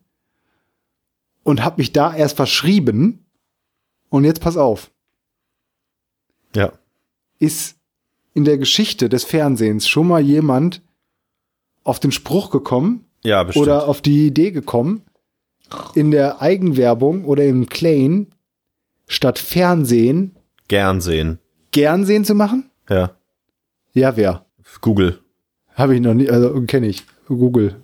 [1.45, 3.27] Und habe mich da erst verschrieben.
[4.09, 4.91] Und jetzt pass auf.
[6.55, 6.73] Ja.
[7.39, 7.77] Ist
[8.35, 10.83] in der Geschichte des Fernsehens schon mal jemand
[11.85, 13.64] auf den Spruch gekommen, Ja, bestimmt.
[13.66, 15.03] oder auf die Idee gekommen,
[15.95, 18.29] in der Eigenwerbung oder im Claim
[19.07, 20.37] statt Fernsehen
[20.68, 21.39] Gern sehen.
[21.70, 22.70] Gernsehen zu machen?
[22.89, 23.11] Ja.
[23.93, 24.47] Ja, wer?
[24.81, 25.18] Google.
[25.75, 27.05] Habe ich noch nie, also kenne ich.
[27.27, 27.77] Google.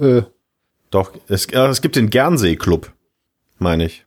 [0.00, 0.22] Äh,
[0.90, 2.92] Doch, es, äh, es gibt den Gernsee-Club,
[3.58, 4.04] meine ich.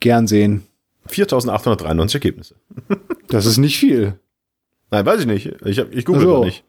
[0.00, 0.64] Gernsehen.
[1.06, 2.54] 4893 Ergebnisse.
[3.28, 4.18] Das ist nicht viel.
[4.90, 5.46] Nein, weiß ich nicht.
[5.64, 6.36] Ich, ich google Ach so.
[6.38, 6.62] noch nicht.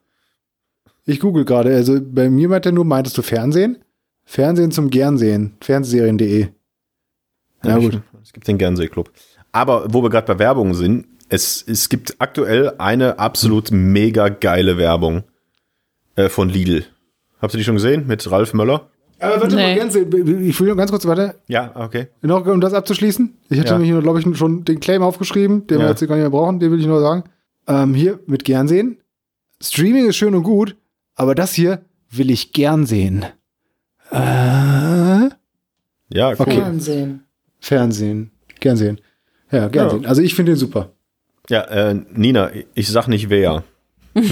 [1.06, 1.76] Ich google gerade.
[1.76, 3.84] Also bei mir meint er nur, meintest du Fernsehen?
[4.26, 5.56] Fernsehen zum Gernsehen.
[5.62, 6.48] Fernsehserien.de.
[7.64, 8.02] Ja, ich- gut.
[8.24, 9.12] Es gibt den Gernsee-Club.
[9.52, 14.78] Aber wo wir gerade bei Werbung sind, es, es gibt aktuell eine absolut mega geile
[14.78, 15.24] Werbung
[16.16, 16.86] äh, von Lidl.
[17.42, 18.90] Habt ihr die schon gesehen mit Ralf Möller?
[19.20, 19.62] Aber warte Nee.
[19.62, 20.42] mal, Gernsehen.
[20.46, 21.36] Ich will noch ganz kurz weiter.
[21.48, 22.08] Ja, okay.
[22.22, 23.34] Noch, um das abzuschließen.
[23.50, 23.78] Ich hatte Ja.
[23.80, 25.90] nämlich, glaube ich, schon den Claim aufgeschrieben, den wir Ja.
[25.92, 27.24] jetzt hier gar nicht mehr brauchen, den will ich nur sagen.
[27.68, 28.98] Ähm, hier mit gern sehen.
[29.62, 30.76] Streaming ist schön und gut,
[31.16, 33.26] aber das hier will ich gern sehen.
[34.16, 35.30] Äh,
[36.10, 36.36] Ja, cool.
[36.40, 36.58] Okay.
[36.62, 37.24] Fernsehen.
[37.60, 38.32] Fernsehen.
[38.60, 39.00] Gern sehen.
[39.52, 39.92] Ja, gern Ja.
[39.92, 40.06] sehen.
[40.06, 40.92] Also ich finde den super.
[41.50, 43.64] Ja, äh, Nina, ich sag nicht wer.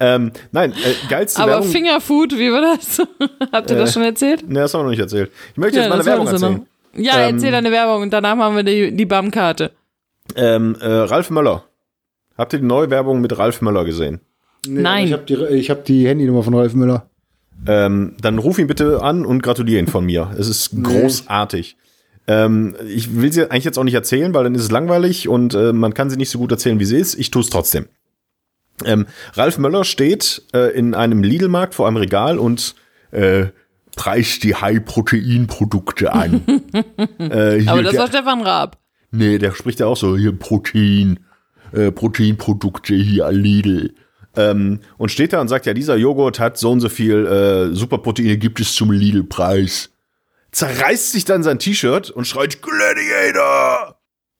[0.00, 1.68] ähm, nein, äh, geilste Aber Werbung.
[1.68, 2.98] Fingerfood, wie war das?
[3.52, 4.48] Habt ihr das Äh, schon erzählt?
[4.48, 5.30] Ne, das haben wir noch nicht erzählt.
[5.52, 6.52] Ich möchte jetzt mal eine das Werbung erzählen.
[6.94, 7.00] noch.
[7.02, 9.72] Ja, Ähm, erzähl deine Werbung und danach haben wir die, die BAM-Karte.
[10.36, 11.64] Ähm, äh, Ralf Möller.
[12.38, 14.20] Habt ihr die neue Werbung mit Ralf Möller gesehen?
[14.66, 15.06] Nee, Nein.
[15.06, 17.08] Ich habe die, ich hab die Handynummer von Ralf Müller.
[17.66, 20.30] Ähm, dann ruf ihn bitte an und gratuliere ihn von mir.
[20.38, 21.76] Es ist großartig.
[22.26, 25.54] Ähm, ich will sie eigentlich jetzt auch nicht erzählen, weil dann ist es langweilig und
[25.54, 27.14] äh, man kann sie nicht so gut erzählen, wie sie ist.
[27.16, 27.86] Ich tue es trotzdem.
[28.84, 32.74] Ähm, Ralf Möller steht äh, in einem Lidl-Markt vor einem Regal und
[33.10, 33.46] äh,
[33.96, 36.42] preist die High-Protein-Produkte an.
[37.18, 38.78] äh, hier Aber das der- war Stefan Raab.
[39.10, 41.20] Nee, der spricht ja auch so, hier Protein,
[41.72, 43.94] äh, Proteinprodukte hier Lidl.
[44.36, 47.74] Ähm, und steht da und sagt, ja, dieser Joghurt hat so und so viel äh,
[47.74, 49.90] Superproteine, gibt es zum Lidl-Preis.
[50.52, 53.98] Zerreißt sich dann sein T-Shirt und schreit Gladiator!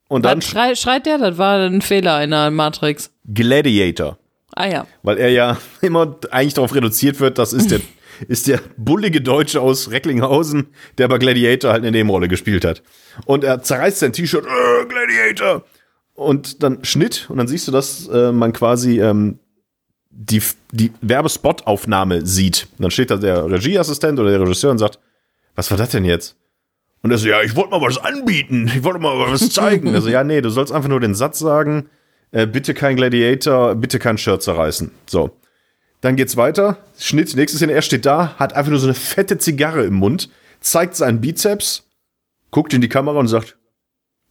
[0.08, 1.16] Und dann Was schrei, schreit der?
[1.16, 3.10] Das war ein Fehler in der Matrix.
[3.32, 4.18] Gladiator.
[4.54, 4.86] Ah ja.
[5.02, 7.80] Weil er ja immer eigentlich darauf reduziert wird, das ist der,
[8.28, 10.68] ist der bullige Deutsche aus Recklinghausen,
[10.98, 12.82] der bei Gladiator halt eine Nebenrolle gespielt hat.
[13.24, 15.64] Und er zerreißt sein T-Shirt, äh, Gladiator!
[16.14, 19.38] Und dann Schnitt, und dann siehst du, dass äh, man quasi ähm,
[20.12, 22.68] die, die Werbespot-Aufnahme sieht.
[22.72, 24.98] Und dann steht da der Regieassistent oder der Regisseur und sagt,
[25.54, 26.36] was war das denn jetzt?
[27.02, 29.94] Und er so, ja, ich wollte mal was anbieten, ich wollte mal was zeigen.
[29.94, 31.88] also, ja, nee, du sollst einfach nur den Satz sagen,
[32.30, 34.90] äh, bitte kein Gladiator, bitte kein Shirt zerreißen.
[35.06, 35.36] So.
[36.00, 36.78] Dann geht's weiter.
[36.98, 40.30] Schnitt, nächste Szene, er steht da, hat einfach nur so eine fette Zigarre im Mund,
[40.60, 41.88] zeigt seinen Bizeps,
[42.50, 43.56] guckt in die Kamera und sagt,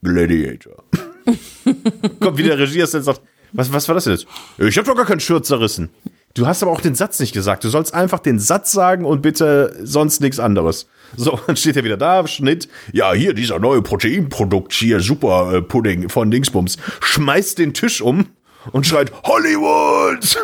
[0.03, 0.83] Gladiator.
[2.19, 3.21] Kommt wieder der Regieassistent und sagt,
[3.53, 4.25] was, was war das jetzt?
[4.57, 5.89] Ich hab doch gar kein Shirt zerrissen.
[6.33, 7.63] Du hast aber auch den Satz nicht gesagt.
[7.63, 10.87] Du sollst einfach den Satz sagen und bitte sonst nichts anderes.
[11.17, 12.69] So, dann steht er wieder da, Schnitt.
[12.93, 16.77] Ja, hier, dieser neue Proteinprodukt, hier, Super äh, Pudding von Dingsbums.
[17.01, 18.27] Schmeißt den Tisch um
[18.71, 20.37] und schreit, Hollywood!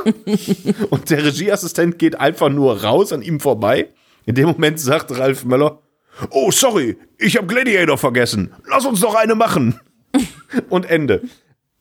[0.90, 3.90] und der Regieassistent geht einfach nur raus an ihm vorbei.
[4.26, 5.80] In dem Moment sagt Ralf Möller,
[6.32, 8.54] oh, sorry, ich habe Gladiator vergessen.
[8.70, 9.80] Lass uns doch eine machen.
[10.70, 11.22] und Ende.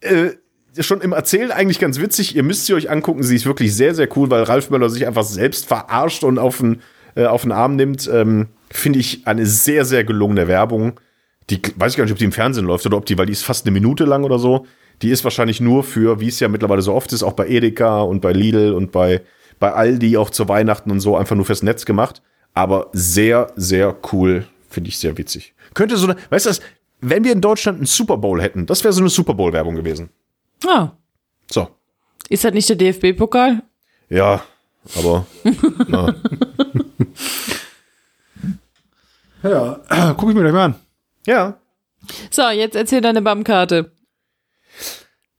[0.00, 0.32] Äh,
[0.80, 2.36] schon im Erzählen eigentlich ganz witzig.
[2.36, 3.22] Ihr müsst sie euch angucken.
[3.22, 6.58] Sie ist wirklich sehr, sehr cool, weil Ralf Möller sich einfach selbst verarscht und auf
[6.58, 6.80] den,
[7.14, 8.08] äh, auf den Arm nimmt.
[8.12, 11.00] Ähm, Finde ich eine sehr, sehr gelungene Werbung.
[11.50, 13.32] Die weiß ich gar nicht, ob die im Fernsehen läuft oder ob die, weil die
[13.32, 14.66] ist fast eine Minute lang oder so.
[15.02, 18.00] Die ist wahrscheinlich nur für, wie es ja mittlerweile so oft ist, auch bei Edeka
[18.00, 19.22] und bei Lidl und bei,
[19.60, 22.22] bei Aldi auch zu Weihnachten und so einfach nur fürs Netz gemacht.
[22.54, 24.46] Aber sehr, sehr cool.
[24.68, 25.54] Finde ich sehr witzig.
[25.74, 26.50] Könnte so eine, weißt du
[27.00, 30.10] wenn wir in Deutschland einen Super Bowl hätten, das wäre so eine Super Bowl-Werbung gewesen.
[30.64, 30.90] Ah.
[31.50, 31.68] So.
[32.28, 33.62] Ist das nicht der DFB-Pokal?
[34.08, 34.42] Ja,
[34.96, 35.26] aber
[35.88, 36.14] na,
[39.42, 39.80] Ja,
[40.16, 40.74] gucke ich mir gleich mal an.
[41.26, 41.58] ja.
[42.30, 43.90] So, jetzt erzähl deine BAM-Karte.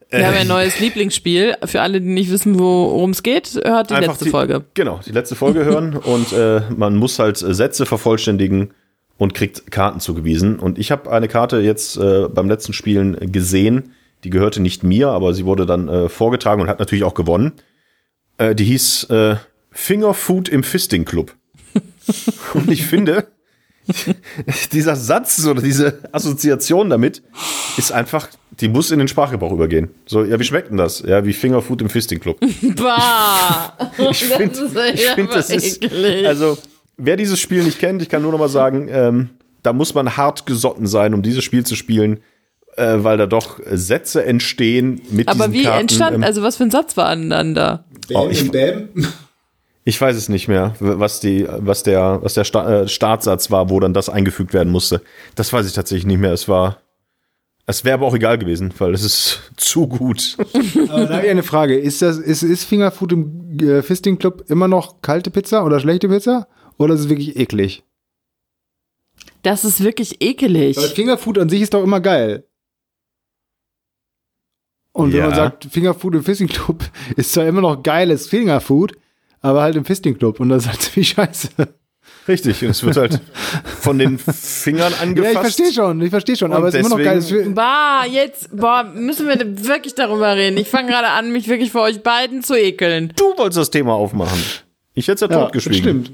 [0.09, 1.55] Wir haben ein neues Lieblingsspiel.
[1.63, 4.65] Für alle, die nicht wissen, worum es geht, hört die Einfach letzte Folge.
[4.73, 8.73] Genau, die letzte Folge hören und äh, man muss halt äh, Sätze vervollständigen
[9.17, 10.59] und kriegt Karten zugewiesen.
[10.59, 13.93] Und ich habe eine Karte jetzt äh, beim letzten Spielen gesehen,
[14.27, 17.53] die gehörte nicht mir, aber sie wurde dann äh, vorgetragen und hat natürlich auch gewonnen.
[18.37, 19.37] Äh, die hieß äh,
[19.71, 21.33] Fingerfood im Fisting Club.
[22.53, 23.27] und ich finde,
[24.73, 27.23] dieser Satz oder diese Assoziation damit
[27.77, 28.27] ist einfach,
[28.59, 29.91] die muss in den Sprachgebrauch übergehen.
[30.05, 30.99] So, ja, wie schmeckt denn das?
[31.07, 32.37] Ja, wie Fingerfood im Fisting Club.
[32.75, 33.77] Bah!
[34.11, 35.89] Ich finde, ich find, das ist,
[36.25, 36.57] also,
[36.97, 39.29] wer dieses Spiel nicht kennt, ich kann nur noch mal sagen, ähm,
[39.63, 42.19] da muss man hart gesotten sein, um dieses Spiel zu spielen,
[42.77, 45.81] äh, weil da doch Sätze entstehen mit Aber diesen wie Karten.
[45.81, 47.85] entstand, ähm, also was für ein Satz war denn dann da?
[48.13, 48.89] Oh, ich- Bam.
[49.83, 53.69] Ich weiß es nicht mehr, was die, was der, was der Sta äh, Startsatz war,
[53.69, 55.01] wo dann das eingefügt werden musste.
[55.35, 56.33] Das weiß ich tatsächlich nicht mehr.
[56.33, 56.81] Es war,
[57.67, 60.35] es wäre aber auch egal gewesen, weil es ist zu gut.
[60.89, 61.77] Aber da habe ich eine Frage.
[61.79, 66.09] Ist, das, ist, ist Fingerfood im äh, Fisting Club immer noch kalte Pizza oder schlechte
[66.09, 66.49] Pizza?
[66.77, 67.83] Oder ist es wirklich eklig?
[69.41, 70.75] Das ist wirklich ekelig.
[70.75, 72.43] Weil Fingerfood an sich ist doch immer geil.
[74.97, 75.25] Und wenn Ja.
[75.27, 76.83] man sagt, Fingerfood im Fisting Club
[77.15, 78.93] ist zwar immer noch geiles Fingerfood,
[79.41, 81.49] aber halt im Fisting Club und das ist halt ziemlich scheiße.
[82.27, 82.61] Richtig.
[82.63, 83.21] Und es wird halt
[83.79, 85.15] von den Fingern angefasst.
[85.23, 87.49] Ja, ich verstehe schon, ich verstehe schon, Und aber es ist immer noch geiles Fi-
[87.49, 90.57] Bah, jetzt, boah, müssen wir wirklich darüber reden.
[90.57, 93.13] Ich fange gerade an, mich wirklich vor euch beiden zu ekeln.
[93.15, 94.41] Du wolltest das Thema aufmachen.
[94.93, 95.79] Ich hätte es ja, Ja, totgeschwiegen.
[95.81, 96.11] stimmt.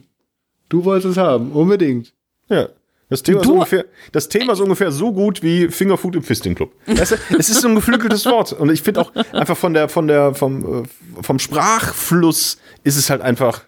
[0.70, 2.14] Du wolltest es haben, unbedingt.
[2.50, 2.68] Ja.
[3.10, 6.72] Das Thema, ist ungefähr, das Thema ist ungefähr so gut wie Fingerfood im Fisting Club.
[6.88, 8.54] Weißt du, es ist so ein geflügeltes Wort.
[8.54, 13.10] Und ich finde auch einfach von der, von der, vom, äh, vom Sprachfluss ist es
[13.10, 13.62] halt einfach,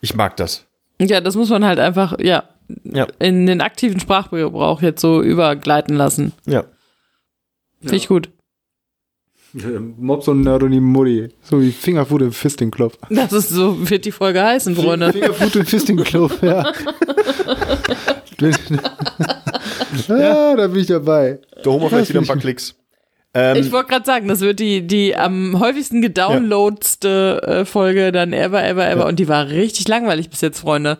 [0.00, 0.64] ich mag das.
[1.00, 2.44] Ja, das muss man halt einfach, ja,
[2.84, 3.06] Ja.
[3.18, 6.32] in den aktiven Sprachgebrauch jetzt so übergleiten lassen.
[6.46, 6.64] Ja.
[7.80, 8.30] Finde ich gut.
[9.98, 11.28] Mops und Neuronym Mutti.
[11.42, 12.96] So wie Fingerfood im Fisting Club.
[13.10, 15.12] Das ist so, wird die Folge heißen, Freunde.
[15.12, 16.72] Fingerfood im Fisting Club, ja.
[20.08, 21.40] ja, da bin ich dabei.
[21.62, 22.74] Da holen wir vielleicht wieder ein paar Klicks.
[23.34, 28.32] Ähm, Ich wollte gerade sagen, das wird die, die am häufigsten gedownloadste äh, Folge dann
[28.32, 29.06] ever, ever, ever.
[29.06, 30.98] Und die war richtig langweilig bis jetzt, Freunde.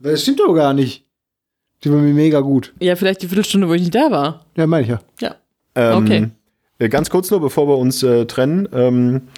[0.00, 1.04] Das stimmt doch gar nicht.
[1.84, 2.72] Die war mir mega gut.
[2.80, 4.44] Ja, vielleicht die Viertelstunde, wo ich nicht da war.
[4.56, 5.00] Ja, meine ich ja.
[5.20, 5.36] Ja.
[5.74, 6.28] Ähm, Okay.
[6.80, 8.68] äh, Ganz kurz nur, bevor wir uns äh, trennen.
[8.72, 9.28] Ähm,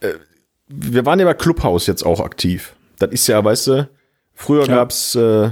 [0.00, 0.12] äh,
[0.68, 2.74] wir waren ja bei Clubhouse jetzt auch aktiv.
[2.98, 3.88] Das ist ja, weißt du,
[4.34, 4.76] früher Ja.
[4.76, 5.50] gab's äh,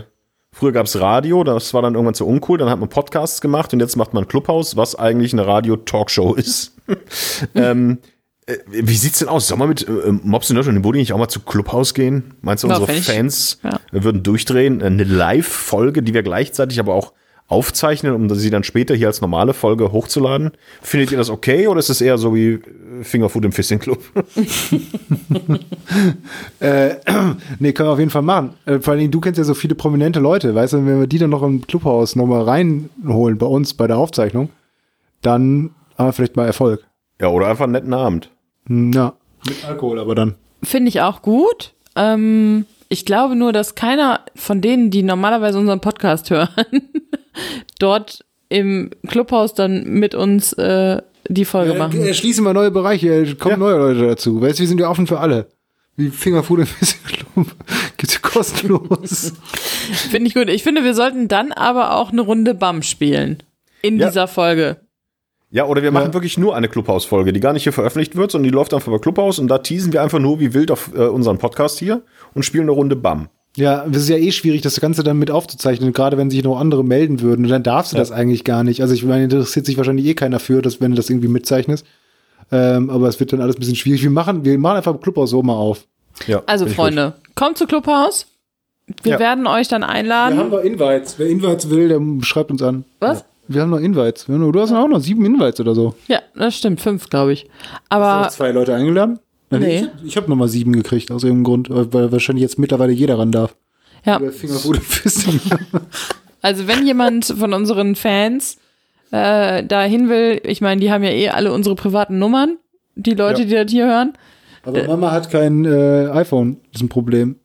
[0.60, 3.80] früher gab's Radio, das war dann irgendwann zu uncool, dann hat man Podcasts gemacht und
[3.80, 6.76] jetzt macht man Clubhouse, was eigentlich eine Radio-Talkshow ist.
[7.54, 7.96] ähm,
[8.44, 9.48] äh, wie sieht's denn aus?
[9.48, 12.34] Soll man mit äh, Mobs in Deutschland und Body nicht auch mal zu Clubhouse gehen?
[12.42, 13.80] Meinst du, Ja, unsere Fans ja.
[13.90, 14.82] würden durchdrehen?
[14.82, 17.14] Eine Live-Folge, die wir gleichzeitig aber auch
[17.46, 20.50] aufzeichnen, um sie dann später hier als normale Folge hochzuladen.
[20.82, 22.60] Findet ihr das okay oder ist es eher so wie äh,
[23.02, 24.00] Fingerfood im Fisting Club?
[26.60, 26.96] Äh,
[27.58, 28.54] nee, können wir auf jeden Fall machen.
[28.66, 31.06] Äh, vor allen Dingen, du kennst ja so viele prominente Leute, weißt du, wenn wir
[31.06, 34.50] die dann noch im Clubhaus nochmal reinholen bei uns bei der Aufzeichnung,
[35.22, 36.84] dann haben wir vielleicht mal Erfolg.
[37.20, 38.30] ja, oder einfach einen netten Abend.
[38.66, 39.14] Hm, Ja.
[39.46, 40.34] Mit Alkohol aber dann.
[40.62, 41.72] Finde ich auch gut.
[41.96, 46.48] Ähm, ich glaube nur, dass keiner von denen, die normalerweise unseren Podcast hören,
[47.78, 51.00] dort im Clubhaus dann mit uns äh,
[51.34, 52.00] die Folge machen.
[52.00, 53.56] Äh, schließen wir neue Bereiche, äh, kommen Ja.
[53.58, 54.40] neue Leute dazu.
[54.40, 55.48] Weißt du, wir sind ja offen für alle.
[55.96, 56.66] Wie Fingerfood im
[57.06, 57.46] Club.
[57.96, 59.32] Gibt's ja kostenlos.
[60.10, 60.48] Finde ich gut.
[60.48, 63.42] Ich finde, wir sollten dann aber auch eine Runde BAM spielen.
[63.82, 64.08] In Ja.
[64.08, 64.78] dieser Folge.
[65.52, 68.48] Ja, oder wir machen wirklich nur eine Clubhouse-Folge, die gar nicht hier veröffentlicht wird, sondern
[68.50, 71.00] die läuft einfach bei Clubhouse und da teasen wir einfach nur wie wild auf äh,
[71.08, 72.02] unseren Podcast hier
[72.34, 73.28] und spielen eine Runde BAM.
[73.56, 76.58] Ja, es ist ja eh schwierig, das Ganze dann mit aufzuzeichnen, gerade wenn sich noch
[76.60, 77.44] andere melden würden.
[77.44, 78.80] Und dann darfst du das eigentlich gar nicht.
[78.80, 81.84] Also ich meine, interessiert sich wahrscheinlich eh keiner für, dass, wenn du das irgendwie mitzeichnest.
[82.52, 84.02] Ähm, aber es wird dann alles ein bisschen schwierig.
[84.02, 85.86] Wir machen, wir machen einfach Clubhaus so mal auf.
[86.26, 88.26] Ja, Also, Freunde, kommt zu Clubhaus.
[89.02, 89.18] Wir Ja.
[89.18, 90.50] werden euch dann einladen.
[90.50, 91.14] noch Invites.
[91.18, 92.84] Wer Invites will, der schreibt uns an.
[92.98, 93.24] Was?
[93.48, 94.28] Wir haben noch Invites.
[94.28, 95.94] Wir haben noch, du hast auch noch sieben Invites oder so.
[96.08, 96.80] Ja, das stimmt.
[96.80, 97.46] Fünf, glaube ich.
[97.70, 99.18] Hast Aber du zwei Leute eingeladen?
[99.50, 99.88] Nein, Nee.
[100.02, 103.32] Ich, ich habe mal sieben gekriegt, aus irgendeinem Grund, weil wahrscheinlich jetzt mittlerweile jeder ran
[103.32, 103.56] darf.
[104.04, 104.18] ja,
[106.42, 108.58] also wenn jemand von unseren Fans
[109.10, 112.58] äh, dahin will, ich meine, die haben ja eh alle unsere privaten Nummern,
[112.94, 113.46] die Leute, Ja.
[113.48, 114.12] die das hier hören.
[114.62, 117.36] Aber Mama hat kein äh, iPhone, das ist ein Problem.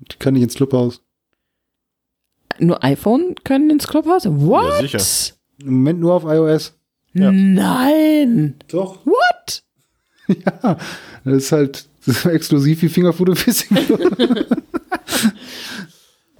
[0.00, 1.00] Die kann nicht ins Clubhaus.
[2.58, 4.26] Nur iPhone können ins Clubhaus?
[4.26, 4.80] What?
[4.80, 5.34] Ja, sicher.
[5.60, 6.74] Im Moment nur auf iOS.
[7.14, 7.30] Ja.
[7.32, 8.54] Nein.
[8.68, 9.04] Doch.
[9.04, 9.23] What?
[10.44, 10.78] Ja,
[11.24, 13.78] das ist halt das ist exklusiv wie Fingerfood im Fisting.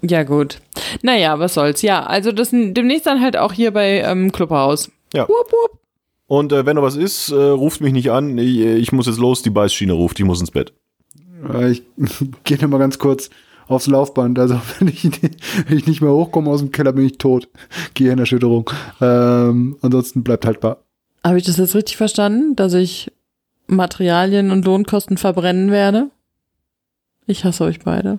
[0.07, 0.59] Ja, gut.
[1.03, 1.81] Naja, was soll's.
[1.81, 4.91] Ja, also das demnächst dann halt auch hier bei ähm, Clubhaus.
[5.15, 5.27] Ja.
[5.29, 5.81] Wupp, wupp.
[6.27, 8.37] Und äh, wenn noch was ist, äh, ruft mich nicht an.
[8.37, 10.75] Ich, ich muss jetzt los, die Beißschiene ruft, ich muss ins Bett.
[11.53, 11.83] Äh, Ich
[12.45, 13.31] gehe noch mal ganz kurz
[13.67, 14.39] aufs Laufband.
[14.39, 15.05] Also wenn ich,
[15.69, 17.49] wenn ich nicht mehr hochkomme aus dem Keller, bin ich tot.
[17.95, 18.69] Gehirnerschütterung.
[19.01, 20.83] Ähm, ansonsten bleibt haltbar.
[21.23, 23.11] Habe ich das jetzt richtig verstanden, dass ich
[23.67, 26.11] Materialien und Lohnkosten verbrennen werde?
[27.27, 28.19] Ich hasse euch beide.